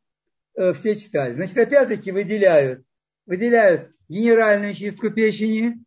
[0.56, 1.34] э, все читали.
[1.34, 2.84] Значит, опять-таки выделяют,
[3.26, 5.84] выделяют генеральную чистку печени,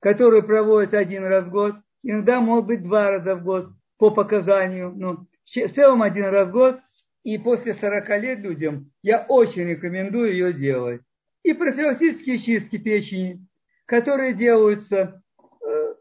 [0.00, 4.92] которые проводят один раз в год, иногда может быть два раза в год по показанию,
[4.94, 6.80] ну, в целом один раз в год,
[7.24, 11.02] и после 40 лет людям я очень рекомендую ее делать.
[11.42, 13.46] И профилактические чистки печени,
[13.86, 15.94] которые делаются э,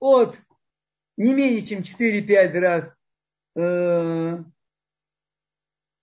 [0.00, 0.38] от
[1.16, 2.84] не менее чем 4-5 раз
[3.56, 4.38] э,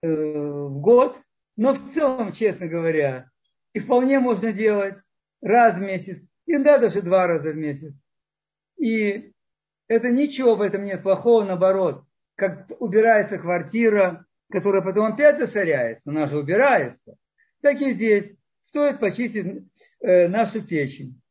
[0.02, 1.20] э, в год,
[1.58, 3.30] но в целом, честно говоря,
[3.74, 4.96] и вполне можно делать
[5.42, 6.20] раз в месяц,
[6.52, 7.94] иногда даже два раза в месяц.
[8.78, 9.34] И
[9.88, 12.04] это ничего в этом нет плохого, наоборот.
[12.36, 17.16] Как убирается квартира, которая потом опять засоряется, она же убирается.
[17.62, 18.36] Так и здесь
[18.68, 19.66] стоит почистить
[20.00, 21.22] э, нашу печень.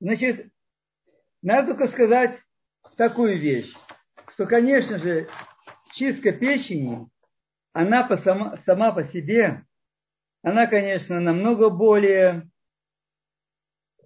[0.00, 0.50] Значит,
[1.42, 2.40] надо только сказать
[2.96, 3.74] такую вещь,
[4.32, 5.28] что, конечно же,
[5.92, 7.08] чистка печени,
[7.72, 9.64] она по сама, сама по себе,
[10.42, 12.48] она, конечно, намного более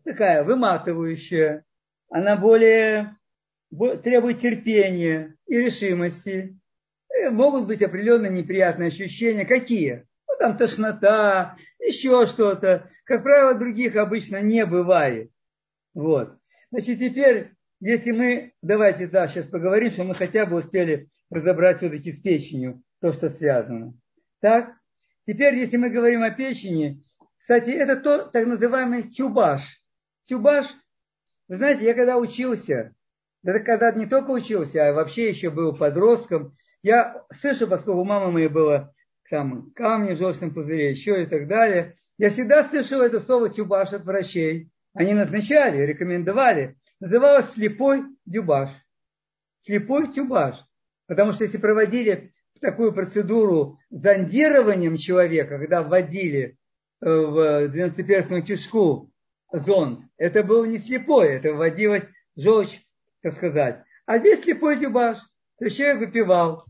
[0.05, 1.65] такая выматывающая,
[2.11, 3.17] она более
[4.03, 6.59] требует терпения и решимости.
[7.19, 9.45] И могут быть определенные неприятные ощущения.
[9.45, 10.07] Какие?
[10.29, 12.91] Ну, там тошнота, еще что-то.
[13.05, 15.31] Как правило, других обычно не бывает.
[15.95, 16.37] Вот.
[16.71, 17.51] Значит, теперь,
[17.81, 22.83] если мы, давайте, да, сейчас поговорим, что мы хотя бы успели разобрать все-таки с печенью,
[23.01, 23.95] то, что связано.
[24.41, 24.73] Так,
[25.27, 27.03] теперь, если мы говорим о печени,
[27.41, 29.82] кстати, это то, так называемый тюбаш.
[30.25, 30.67] Тюбаш,
[31.49, 32.95] вы знаете, я когда учился,
[33.45, 38.49] это когда не только учился, а вообще еще был подростком, я слышал, поскольку мама моя
[38.49, 38.93] была
[39.31, 43.93] там камни в желчном пузыре, еще и так далее, я всегда слышал это слово тюбаш
[43.93, 44.71] от врачей.
[44.95, 46.77] Они назначали, рекомендовали.
[47.01, 48.71] Называлось слепой дюбаш.
[49.63, 50.57] Слепой тюбаш.
[51.07, 56.57] Потому что если проводили такую процедуру зондированием человека, когда вводили
[57.01, 59.12] э, в двенадцатиперстную кишку
[59.53, 62.05] зонд, это был не слепой, это вводилось
[62.37, 62.81] желчь,
[63.21, 63.83] так сказать.
[64.07, 65.19] А здесь слепой дюбаш.
[65.59, 66.65] То есть человек выпивал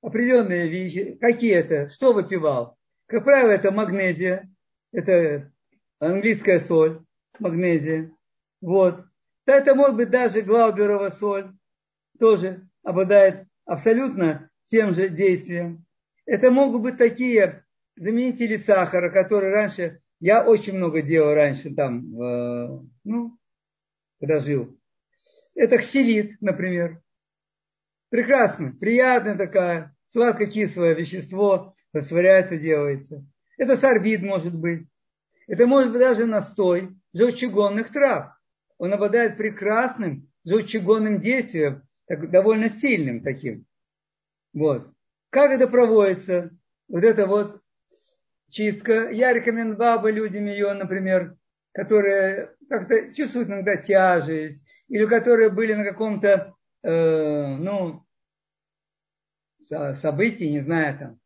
[0.00, 1.18] определенные вещи.
[1.20, 1.90] Какие это?
[1.90, 2.76] Что выпивал?
[3.06, 4.48] Как правило, это магнезия,
[4.92, 5.50] это
[5.98, 7.02] английская соль,
[7.38, 8.12] магнезия.
[8.60, 9.04] Вот.
[9.46, 11.52] Это может быть даже глауберова соль,
[12.18, 15.84] тоже обладает абсолютно тем же действием.
[16.24, 17.64] Это могут быть такие
[17.96, 23.38] заменители сахара, которые раньше, я очень много делал раньше там, э, ну,
[24.20, 24.78] когда жил.
[25.54, 27.02] Это хсилит, например.
[28.08, 33.26] Прекрасно, приятное такое, сладко-кислое вещество, растворяется, делается.
[33.58, 34.86] Это сорбид может быть.
[35.46, 38.32] Это может быть даже настой желчегонных трав.
[38.78, 43.66] Он обладает прекрасным желчегонным действием, так, довольно сильным таким.
[44.52, 44.90] Вот.
[45.30, 46.50] Как это проводится?
[46.88, 47.60] Вот это вот
[48.50, 49.10] чистка.
[49.10, 51.36] Я рекомендовал бы людям ее, например,
[51.72, 58.04] которые как-то чувствуют иногда тяжесть, или которые были на каком-то, э, ну,
[60.00, 61.20] событии, не знаю, там,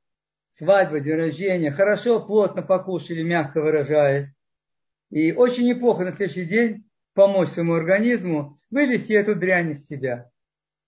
[0.57, 4.29] свадьба, день рождения, хорошо, плотно покушали, мягко выражаясь.
[5.11, 10.31] И очень неплохо на следующий день помочь своему организму вывести эту дрянь из себя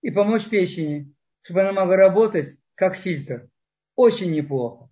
[0.00, 3.48] и помочь печени, чтобы она могла работать как фильтр.
[3.96, 4.88] Очень неплохо.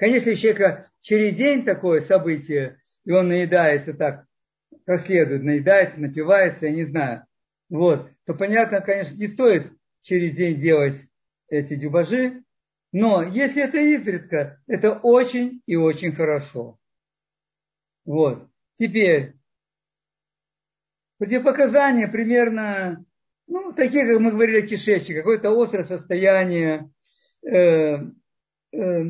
[0.00, 4.24] Конечно, если человека через день такое событие, и он наедается так,
[4.86, 7.26] как следует, наедается, напивается, я не знаю,
[7.68, 9.70] вот, то понятно, конечно, не стоит
[10.00, 10.94] через день делать
[11.48, 12.42] эти дюбажи,
[12.92, 16.78] но если это изредка, это очень и очень хорошо.
[18.06, 18.48] Вот.
[18.76, 19.34] Теперь,
[21.18, 23.04] противопоказания примерно,
[23.46, 26.90] ну, такие, как мы говорили, кишечник, какое-то острое состояние,
[27.42, 27.98] э,
[28.72, 29.04] э,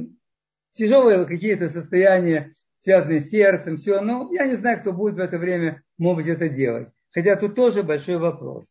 [0.73, 4.01] тяжелые какие-то состояния, связанные с сердцем, все.
[4.01, 6.89] Но я не знаю, кто будет в это время, может быть, это делать.
[7.13, 8.65] Хотя тут тоже большой вопрос.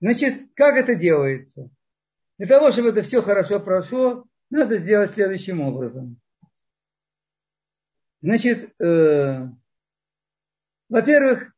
[0.00, 1.70] Значит, как это делается?
[2.38, 6.20] Для того, чтобы это все хорошо прошло, надо сделать следующим образом.
[8.20, 9.48] Значит, э,
[10.88, 11.52] во-первых,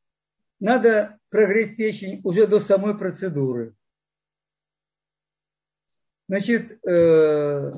[0.60, 3.74] надо прогреть печень уже до самой процедуры.
[6.28, 7.72] Значит, э,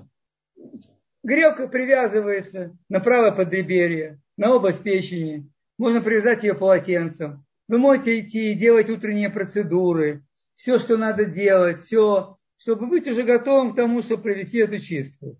[1.22, 5.50] грелка привязывается на правое подреберье, на область печени.
[5.78, 7.44] Можно привязать ее полотенцем.
[7.68, 10.24] Вы можете идти и делать утренние процедуры.
[10.56, 15.38] Все, что надо делать, все, чтобы быть уже готовым к тому, чтобы провести эту чистку.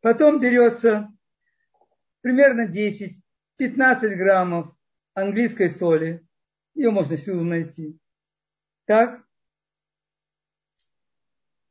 [0.00, 1.08] Потом берется
[2.22, 4.74] примерно 10-15 граммов
[5.14, 6.26] английской соли.
[6.74, 7.98] Ее можно всюду найти.
[8.86, 9.22] Так.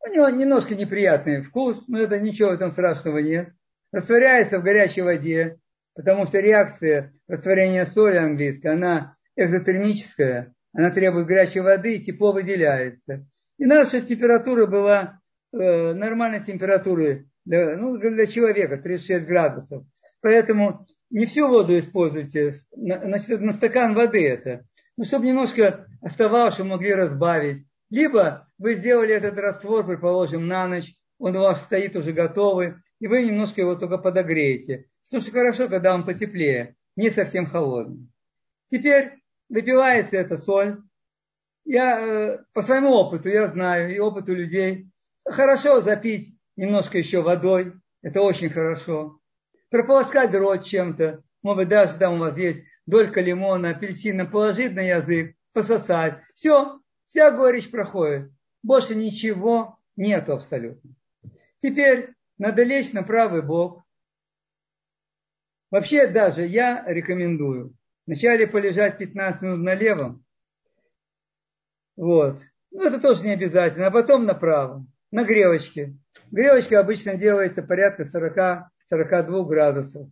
[0.04, 3.49] У него немножко неприятный вкус, но это ничего в этом страшного нет.
[3.91, 5.58] Растворяется в горячей воде,
[5.93, 13.26] потому что реакция растворения соли английской, она экзотермическая, она требует горячей воды, и тепло выделяется.
[13.58, 15.20] И наша температура была
[15.54, 19.86] э, нормальной температуры для, ну, для человека, 36 градусов.
[20.22, 24.66] Поэтому не всю воду используйте, на, на, стакан воды это.
[24.97, 27.66] Ну, чтобы немножко остававший могли разбавить.
[27.92, 33.08] Либо вы сделали этот раствор, предположим, на ночь, он у вас стоит уже готовый, и
[33.08, 34.88] вы немножко его только подогреете.
[35.04, 38.10] Что же хорошо, когда он потеплее, не совсем холодный.
[38.68, 40.82] Теперь выпивается эта соль.
[41.66, 44.88] Я э, по своему опыту, я знаю, и опыту людей,
[45.26, 49.20] хорошо запить немножко еще водой, это очень хорошо.
[49.70, 54.82] Прополоскать рот чем-то, может быть, даже там у вас есть долька лимона, апельсина, положить на
[54.82, 56.20] язык, пососать.
[56.34, 56.81] Все,
[57.12, 58.32] вся горечь проходит.
[58.64, 60.95] Больше ничего нету абсолютно.
[61.57, 63.84] Теперь надо лечь на правый бок.
[65.70, 70.26] Вообще даже я рекомендую вначале полежать 15 минут на левом.
[71.97, 72.39] Вот.
[72.72, 73.88] Ну, это тоже не обязательно.
[73.88, 74.91] А потом на правом.
[75.12, 75.93] На гревочке.
[76.32, 80.09] Гревочка обычно делается порядка 40-42 градусов.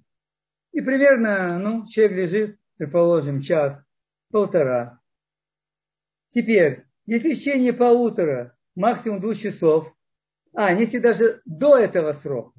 [0.73, 3.81] И примерно, ну, человек лежит, предположим, час,
[4.29, 4.99] полтора.
[6.31, 9.91] Теперь, если в течение полутора, максимум двух часов,
[10.53, 12.53] а, если даже до этого срока,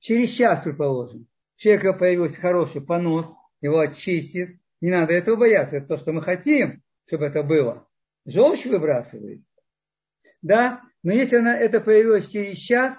[0.00, 3.26] через час, предположим, у человека появился хороший понос,
[3.60, 7.88] его очистит, не надо этого бояться, это то, что мы хотим, чтобы это было.
[8.24, 9.42] Желчь выбрасывает.
[10.42, 12.98] Да, но если она, это появилось через час,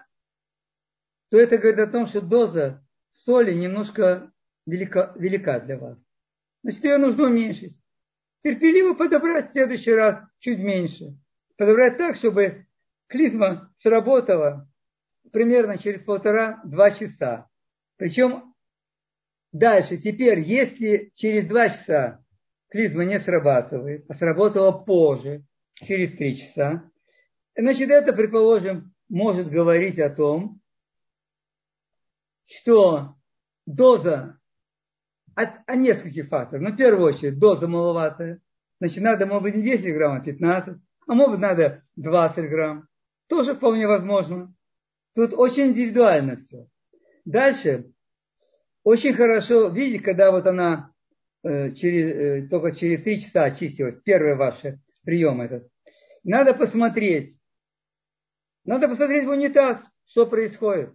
[1.29, 4.31] то это говорит о том, что доза соли немножко
[4.65, 5.97] велика, велика для вас.
[6.63, 7.77] Значит, ее нужно уменьшить.
[8.47, 11.17] Терпеливо подобрать в следующий раз чуть меньше.
[11.57, 12.65] Подобрать так, чтобы
[13.07, 14.71] клизма сработала
[15.33, 17.49] примерно через полтора-два часа.
[17.97, 18.55] Причем
[19.51, 22.23] дальше, теперь, если через два часа
[22.69, 25.43] клизма не срабатывает, а сработала позже,
[25.73, 26.89] через три часа,
[27.53, 30.61] значит, это, предположим, может говорить о том,
[32.45, 33.17] что
[33.65, 34.36] доза
[35.37, 36.63] от, от нескольких факторов.
[36.63, 38.41] Ну, в первую очередь, доза маловатая.
[38.79, 40.75] Значит, надо, может быть, не 10 грамм, а 15.
[41.07, 42.87] А может надо 20 грамм.
[43.27, 44.53] Тоже вполне возможно.
[45.15, 46.67] Тут очень индивидуально все.
[47.23, 47.91] Дальше.
[48.83, 50.91] Очень хорошо видеть, когда вот она
[51.43, 53.95] э, через, э, только через 3 часа очистилась.
[54.03, 54.61] Первый ваш
[55.03, 55.67] прием этот.
[56.23, 57.37] Надо посмотреть.
[58.65, 60.93] Надо посмотреть в унитаз, что происходит.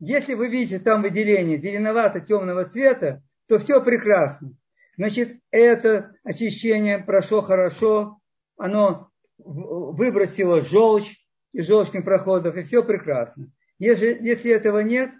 [0.00, 4.54] Если вы видите там выделение зеленовато-темного цвета, то все прекрасно.
[4.96, 8.20] Значит, это очищение прошло хорошо,
[8.56, 11.16] оно выбросило желчь
[11.52, 13.50] из желчных проходов, и все прекрасно.
[13.80, 15.10] Если, если этого нет,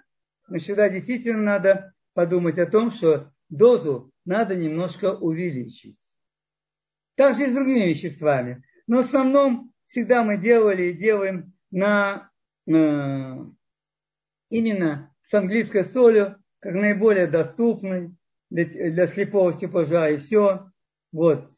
[0.47, 5.99] значит, тогда действительно надо подумать о том, что дозу надо немножко увеличить.
[7.17, 8.63] Так же и с другими веществами.
[8.87, 12.31] Но в основном всегда мы делали и делаем на,
[12.65, 13.51] на
[14.51, 18.15] именно с английской солью, как наиболее доступной
[18.51, 20.71] для, для слепого типажа и все.
[21.13, 21.51] Вот.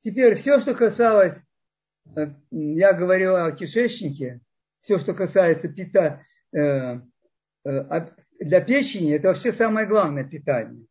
[0.00, 1.34] Теперь все, что касалось,
[2.16, 4.40] э, я говорил о кишечнике,
[4.80, 6.22] все, что касается пита,
[6.52, 7.00] э,
[7.64, 8.06] э,
[8.38, 10.86] для печени, это вообще самое главное питание.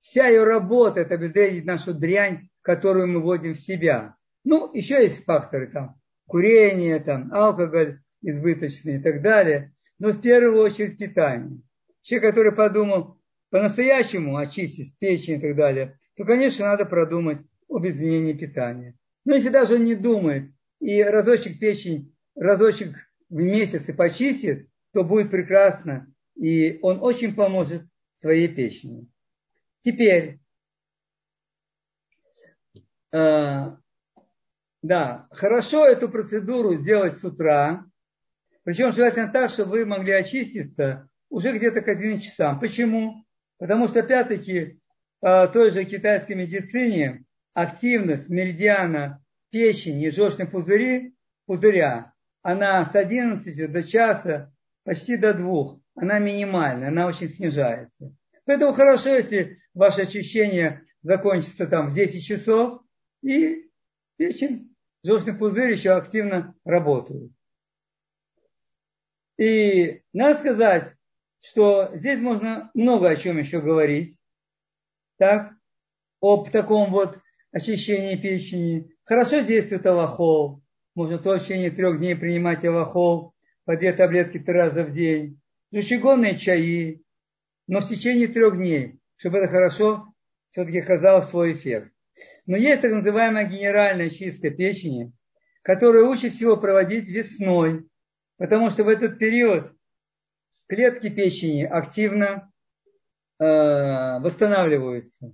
[0.00, 4.16] Вся ее работа, это обезвредить нашу дрянь, которую мы вводим в себя.
[4.44, 9.72] Ну, еще есть факторы там, курение, там, алкоголь избыточный и так далее
[10.02, 11.60] но в первую очередь питание.
[12.02, 13.18] Человек, который подумал
[13.52, 18.96] по-настоящему очистить печень и так далее, то, конечно, надо продумать об изменении питания.
[19.26, 20.50] Но если даже он не думает
[20.80, 22.96] и разочек печень, разочек
[23.28, 27.82] в месяц и почистит, то будет прекрасно, и он очень поможет
[28.20, 29.06] своей печени.
[29.82, 30.40] Теперь,
[33.12, 33.76] э,
[34.80, 37.84] да, хорошо эту процедуру сделать с утра,
[38.64, 42.58] причем желательно так, чтобы вы могли очиститься уже где-то к 11 часам.
[42.58, 43.26] Почему?
[43.62, 44.80] Потому что, опять-таки,
[45.20, 51.14] в той же китайской медицине активность меридиана печени и желчной пузыри,
[51.46, 54.52] пузыря, она с 11 до часа,
[54.82, 58.12] почти до двух, она минимальная, она очень снижается.
[58.46, 62.82] Поэтому хорошо, если ваше очищение закончится там в 10 часов,
[63.22, 63.70] и
[64.16, 67.30] печень, желчный пузырь еще активно работают.
[69.38, 70.96] И надо сказать,
[71.42, 74.16] что здесь можно много о чем еще говорить.
[75.18, 75.52] Так,
[76.20, 77.18] об таком вот
[77.50, 78.90] очищении печени.
[79.04, 80.62] Хорошо действует аллахол.
[80.94, 83.34] Можно в течение трех дней принимать аллахол
[83.64, 85.40] по две таблетки три раза в день.
[85.72, 87.02] Жучегонные чаи.
[87.66, 90.06] Но в течение трех дней, чтобы это хорошо
[90.50, 91.92] все-таки оказало свой эффект.
[92.46, 95.12] Но есть так называемая генеральная чистка печени,
[95.62, 97.88] которую лучше всего проводить весной,
[98.42, 99.72] Потому что в этот период
[100.68, 102.52] клетки печени активно
[103.38, 103.44] э,
[104.20, 105.32] восстанавливаются.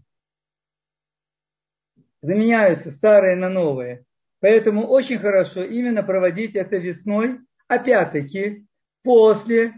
[2.20, 4.04] заменяются старые на новые.
[4.40, 8.66] Поэтому очень хорошо именно проводить это весной, опять-таки
[9.02, 9.74] после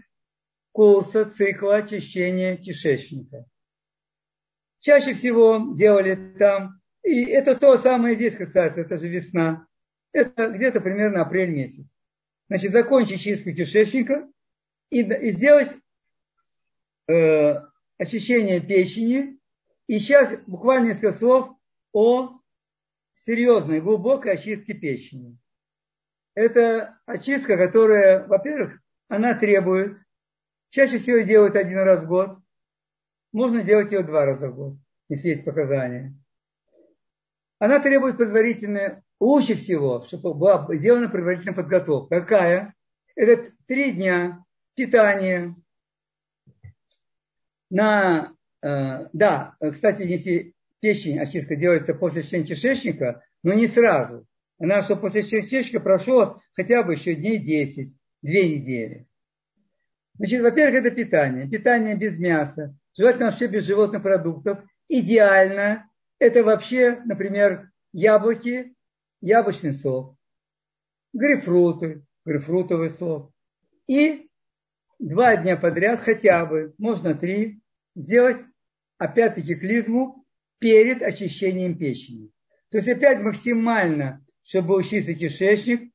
[0.71, 3.45] курса цикла очищения кишечника.
[4.79, 9.67] Чаще всего делали там, и это то самое здесь касается, это же весна.
[10.11, 11.85] Это где-то примерно апрель месяц.
[12.49, 14.27] Значит, закончить чистку кишечника
[14.91, 15.75] и, и сделать
[17.07, 17.55] э,
[17.97, 19.39] очищение печени.
[19.87, 21.57] И сейчас буквально несколько слов
[21.91, 22.39] о
[23.25, 25.37] серьезной, глубокой очистке печени.
[26.35, 28.79] Это очистка, которая, во-первых,
[29.09, 29.97] она требует,
[30.69, 32.37] чаще всего делают один раз в год,
[33.33, 34.77] можно сделать ее два раза в год,
[35.09, 36.15] если есть показания.
[37.59, 42.21] Она требует предварительной, лучше всего, чтобы была сделана предварительная подготовка.
[42.21, 42.75] Какая?
[43.15, 44.43] Это три дня
[44.75, 45.55] питания
[47.69, 54.27] на, э, да, кстати, если печень, очистка делается после член кишечника, но не сразу.
[54.59, 59.07] Она, чтобы после кишечника прошло хотя бы еще дней 10, две недели.
[60.15, 61.47] Значит, во-первых, это питание.
[61.47, 62.75] Питание без мяса.
[62.95, 64.63] Желательно вообще без животных продуктов.
[64.87, 68.75] Идеально это вообще, например, яблоки,
[69.21, 70.15] яблочный сок,
[71.13, 73.31] грейпфруты, грейпфрутовый сок.
[73.87, 74.29] И
[75.01, 77.61] два дня подряд хотя бы, можно три,
[77.95, 78.41] сделать
[78.97, 80.25] опять-таки клизму
[80.59, 82.31] перед очищением печени.
[82.69, 85.91] То есть опять максимально, чтобы чистый кишечник,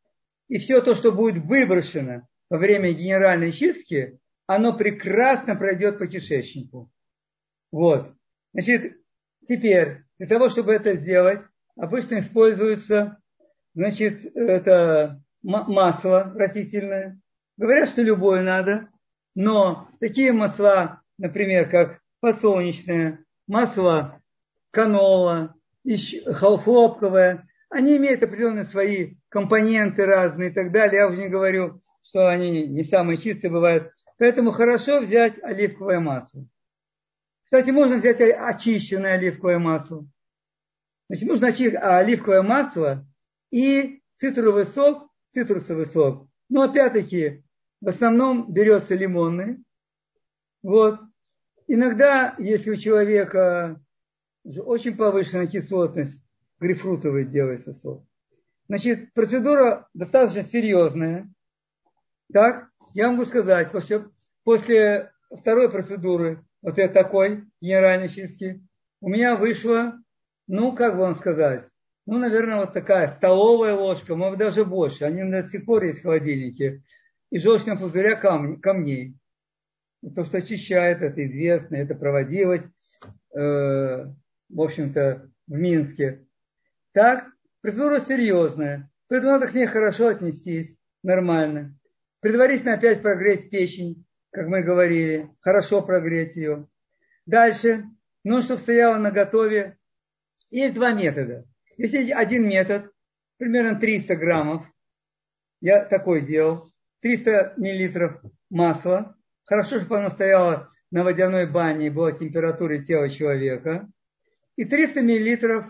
[0.48, 6.90] и все то, что будет выброшено во время генеральной чистки, оно прекрасно пройдет по кишечнику.
[7.72, 8.12] Вот.
[8.52, 8.96] Значит,
[9.48, 11.40] теперь, для того, чтобы это сделать,
[11.76, 13.18] обычно используется,
[13.74, 17.20] значит, это масло растительное.
[17.56, 18.88] Говорят, что любое надо,
[19.36, 24.20] но такие масла, например, как подсолнечное, масло
[24.70, 25.54] канола,
[26.32, 31.00] хлопковое, они имеют определенные свои компоненты разные и так далее.
[31.00, 33.92] Я уже не говорю, что они не самые чистые бывают.
[34.18, 36.46] Поэтому хорошо взять оливковое масло.
[37.44, 40.06] Кстати, можно взять очищенное оливковое масло.
[41.08, 43.06] Значит, нужно оливковое масло
[43.50, 46.26] и цитрусовый сок, цитрусовый сок.
[46.48, 47.44] Но опять-таки,
[47.80, 49.62] в основном берется лимонный.
[50.62, 51.00] Вот.
[51.66, 53.80] Иногда, если у человека
[54.44, 56.20] очень повышенная кислотность,
[56.60, 58.04] грейпфрутовый делается сок.
[58.68, 61.28] Значит, процедура достаточно серьезная.
[62.32, 64.06] Так, я могу сказать, после,
[64.42, 68.66] после второй процедуры, вот этой такой генеральной чистки,
[69.00, 70.00] у меня вышло,
[70.48, 71.68] ну, как вам сказать,
[72.06, 75.04] ну, наверное, вот такая столовая ложка, может даже больше.
[75.04, 76.82] Они до сих пор есть в холодильнике.
[77.30, 79.16] И желчного пузыря камней.
[80.14, 82.62] То, что очищает, это известно, это проводилось.
[83.34, 84.06] Э,
[84.48, 86.26] в общем-то, в Минске.
[86.92, 87.26] Так,
[87.60, 91.76] процедура серьезная, поэтому надо к ней хорошо отнестись, нормально.
[92.20, 96.68] Предварительно опять прогреть печень, как мы говорили, хорошо прогреть ее.
[97.26, 97.84] Дальше,
[98.24, 99.76] ну, чтобы стояла на готове.
[100.50, 101.44] Есть два метода.
[101.76, 102.90] Если один метод,
[103.36, 104.64] примерно 300 граммов,
[105.60, 108.20] я такой делал, 300 миллилитров
[108.50, 113.88] масла, хорошо, чтобы оно стояло на водяной бане и была температура тела человека
[114.56, 115.66] и 300 миллилитров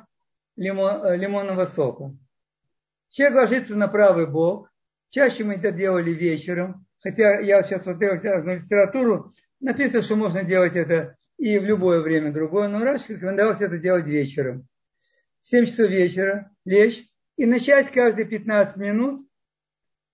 [0.56, 2.16] лимон, э, лимонного сока.
[3.10, 4.70] Человек ложится на правый бок.
[5.08, 6.86] Чаще мы это делали вечером.
[7.00, 12.32] Хотя я сейчас смотрел на литературу, написано, что можно делать это и в любое время
[12.32, 14.66] другое, но раньше рекомендовалось это делать вечером.
[15.42, 17.04] В 7 часов вечера лечь
[17.36, 19.25] и начать каждые 15 минут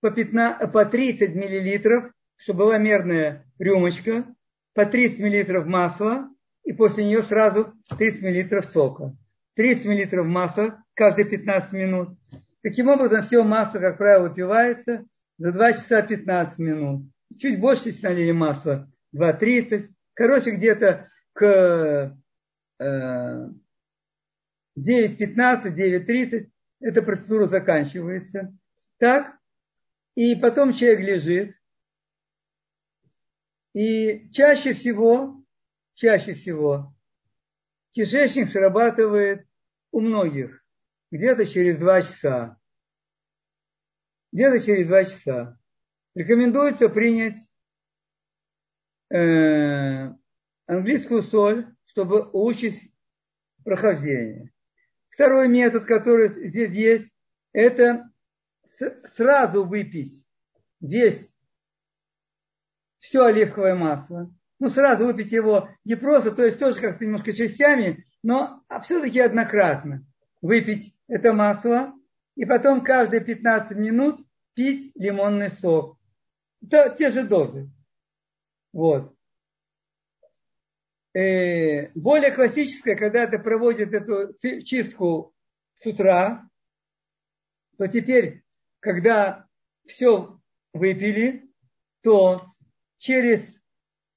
[0.03, 4.25] по, 15, по 30 миллилитров, чтобы была мерная рюмочка,
[4.73, 6.27] по 30 миллилитров масла
[6.65, 9.15] и после нее сразу 30 мл сока.
[9.55, 12.19] 30 мл масла каждые 15 минут.
[12.61, 15.05] Таким образом, все масло, как правило, выпивается
[15.37, 17.09] за 2 часа 15 минут.
[17.39, 19.87] Чуть больше, если налили масло, 2.30.
[20.15, 22.17] Короче, где-то к
[22.79, 23.55] э, 9.15,
[24.77, 26.49] 9.30
[26.81, 28.53] эта процедура заканчивается.
[28.97, 29.37] Так,
[30.15, 31.55] и потом человек лежит.
[33.73, 35.43] И чаще всего
[35.95, 36.93] чаще всего
[37.91, 39.47] кишечник срабатывает
[39.91, 40.63] у многих
[41.11, 42.57] где-то через два часа.
[44.31, 45.59] Где-то через два часа.
[46.15, 47.37] Рекомендуется принять
[49.11, 50.11] э,
[50.65, 52.91] английскую соль, чтобы улучшить
[53.63, 54.51] прохождение.
[55.09, 57.15] Второй метод, который здесь есть,
[57.51, 58.11] это
[59.15, 60.25] сразу выпить
[60.79, 61.33] весь
[62.99, 68.05] все оливковое масло ну, сразу выпить его не просто, то есть тоже как-то немножко частями,
[68.23, 70.05] но все-таки однократно.
[70.41, 71.93] выпить это масло,
[72.35, 75.97] и потом каждые 15 минут пить лимонный сок.
[76.61, 77.69] Это те же дозы.
[78.71, 79.13] Вот.
[81.13, 85.33] Э, более классическая, когда ты проводит эту чистку
[85.81, 86.49] с утра,
[87.77, 88.42] то теперь,
[88.83, 89.47] когда
[89.87, 90.37] все
[90.73, 91.49] выпили,
[92.01, 92.53] то
[92.97, 93.41] через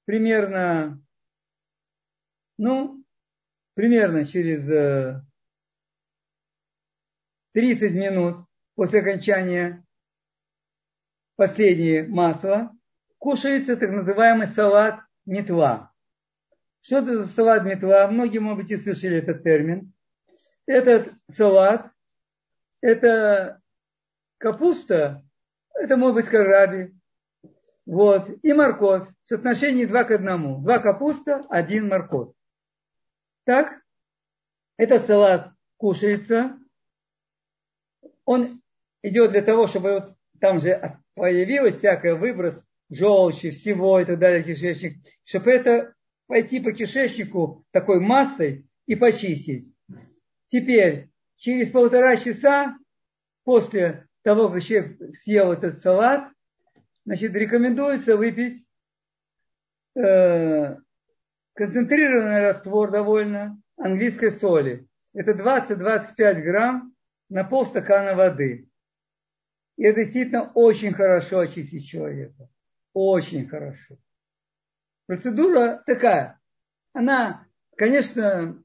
[0.03, 1.01] примерно,
[2.57, 3.03] ну,
[3.75, 5.23] примерно через
[7.53, 8.45] 30 э, минут
[8.75, 9.85] после окончания
[11.37, 12.71] последнее масло,
[13.19, 15.93] кушается так называемый салат метла.
[16.81, 18.07] Что это за салат метла?
[18.07, 19.93] Многие, может быть, и слышали этот термин.
[20.65, 21.89] Этот салат,
[22.81, 23.61] это
[24.37, 25.23] капуста,
[25.73, 26.93] это может быть кораби,
[27.85, 30.61] вот, и морковь в соотношении 2 к 1.
[30.61, 32.33] Два капуста, один морковь.
[33.45, 33.81] Так,
[34.75, 36.59] этот салат кушается,
[38.25, 38.61] он
[39.03, 42.55] идет для того, чтобы вот там же появилась всякая выброс
[42.89, 45.93] желчи, всего и так далее, кишечник, чтобы это
[46.27, 49.73] пойти по кишечнику такой массой и почистить.
[50.47, 52.77] Теперь, через полтора часа
[53.43, 56.29] после того, как человек съел этот салат,
[57.05, 58.67] значит, рекомендуется выпить
[59.95, 60.75] э,
[61.53, 64.85] концентрированный раствор довольно английской соли.
[65.13, 66.93] Это 20-25 грамм
[67.29, 68.67] на полстакана воды.
[69.77, 72.49] И это действительно очень хорошо очистит человека.
[72.91, 73.95] Очень хорошо.
[75.05, 76.37] Процедура такая.
[76.91, 77.47] Она,
[77.77, 78.61] конечно,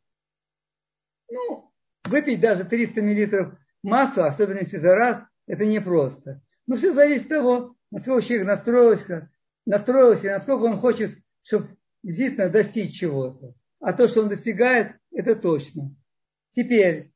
[1.30, 6.43] ну, выпить даже 300 миллилитров масла, особенно если за раз, это непросто.
[6.66, 9.30] Но все зависит от того, насколько человек настроился,
[9.66, 13.55] настроился, насколько он хочет, чтобы действительно достичь чего-то.
[13.80, 15.95] А то, что он достигает, это точно.
[16.51, 17.12] Теперь,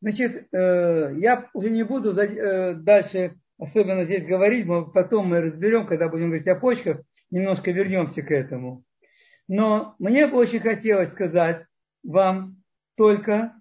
[0.00, 6.08] значит, э, я уже не буду э, дальше особенно здесь говорить, потом мы разберем, когда
[6.08, 8.84] будем говорить о почках, немножко вернемся к этому.
[9.48, 11.66] Но мне бы очень хотелось сказать
[12.02, 12.62] вам
[12.96, 13.60] только,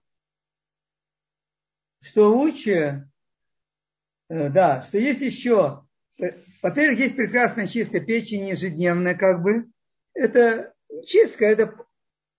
[2.01, 3.05] что лучше, э,
[4.30, 5.84] да, что есть еще,
[6.21, 9.65] э, во-первых, есть прекрасная чистка печени ежедневная, как бы.
[10.13, 10.73] Это
[11.05, 11.75] чистка, это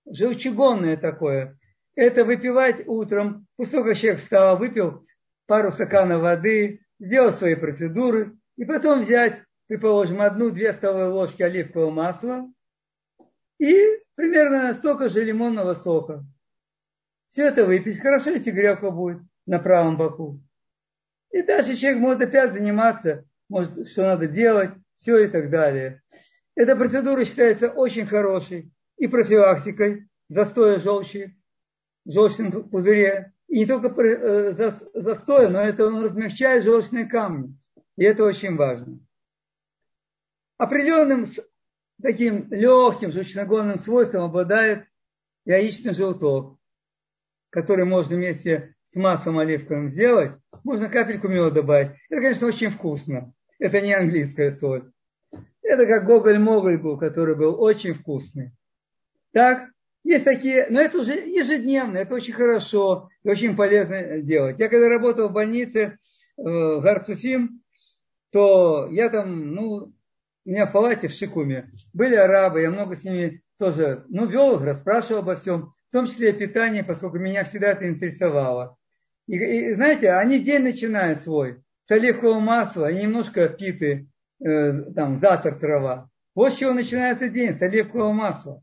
[0.07, 1.59] желчегонное такое.
[1.95, 5.07] Это выпивать утром, после того, как человек встал, выпил
[5.47, 12.53] пару стаканов воды, сделал свои процедуры, и потом взять предположим, одну-две столовые ложки оливкового масла
[13.59, 16.25] и примерно столько же лимонного сока.
[17.29, 18.01] Все это выпить.
[18.01, 20.41] Хорошо, если грелка будет на правом боку.
[21.31, 26.03] И дальше человек может опять заниматься, может, что надо делать, все и так далее.
[26.55, 31.37] Эта процедура считается очень хорошей и профилактикой застоя желчи,
[32.05, 33.33] в желчном пузыре.
[33.49, 37.57] И не только э, застоя, но это он размягчает желчные камни.
[37.97, 39.01] И это очень важно
[40.61, 41.33] определенным
[42.03, 44.85] таким легким желчногонным свойством обладает
[45.47, 46.59] яичный желток,
[47.49, 50.33] который можно вместе с маслом оливковым сделать.
[50.65, 51.91] Можно капельку меда добавить.
[52.09, 53.33] Это, конечно, очень вкусно.
[53.59, 54.91] Это не английская соль.
[55.63, 58.53] Это как гоголь-могольгу, который был очень вкусный.
[59.33, 59.69] Так,
[60.03, 64.59] есть такие, но это уже ежедневно, это очень хорошо и очень полезно делать.
[64.59, 65.93] Я когда работал в больнице э,
[66.37, 67.63] в Гарцуфим,
[68.33, 69.93] то я там, ну,
[70.45, 74.57] у меня в палате в Шикуме были арабы, я много с ними тоже, ну, вел
[74.57, 78.79] их, расспрашивал обо всем, в том числе и питание, поскольку меня всегда это интересовало.
[79.31, 84.09] И, и знаете, они день начинают свой с оливкового масла и немножко питы,
[84.45, 86.11] э, там, затор трава.
[86.35, 88.61] Вот с чего начинается день, с оливкового масла.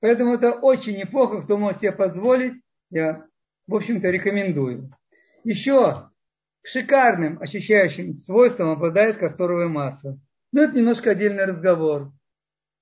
[0.00, 2.54] Поэтому это очень неплохо, кто может себе позволить,
[2.90, 3.26] я,
[3.66, 4.90] в общем-то, рекомендую.
[5.44, 6.08] Еще
[6.62, 10.18] шикарным очищающим свойством обладает касторовое масло.
[10.52, 12.10] Но это немножко отдельный разговор,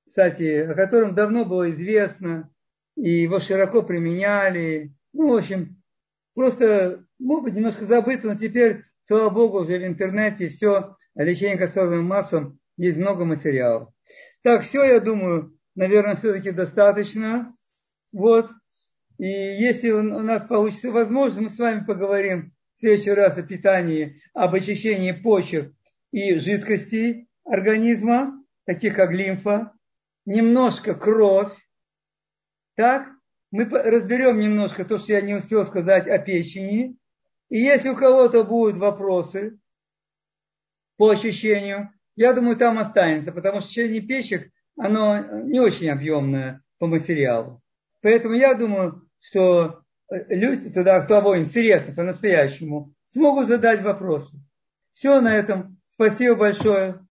[0.07, 2.49] кстати, о котором давно было известно,
[2.97, 4.95] и его широко применяли.
[5.13, 5.83] Ну, в общем,
[6.35, 11.57] просто, может быть, немножко забыто, но теперь, слава богу, уже в интернете все о лечении
[11.57, 13.91] кассовым массом есть много материалов.
[14.43, 17.57] Так, все, я думаю, наверное, все-таки достаточно.
[18.13, 18.51] Вот.
[19.19, 24.17] И если у нас получится возможность, мы с вами поговорим в следующий раз о питании,
[24.35, 25.73] об очищении почек
[26.11, 29.73] и жидкостей организма, таких как лимфа,
[30.27, 31.53] немножко кровь.
[32.77, 33.09] Так,
[33.55, 36.97] мы разберем немножко то, что я не успел сказать о печени.
[37.51, 39.61] И если у кого-то будут вопросы
[40.97, 46.89] по ощущению, я думаю, там останется, потому что ощущение печек, оно не очень объемное по
[46.89, 47.63] материалу.
[48.03, 54.37] Поэтому я думаю, что люди, туда, кого интересно по-настоящему, смогут задать вопросы.
[54.95, 55.81] Все на этом.
[55.91, 57.01] Спасибо большое.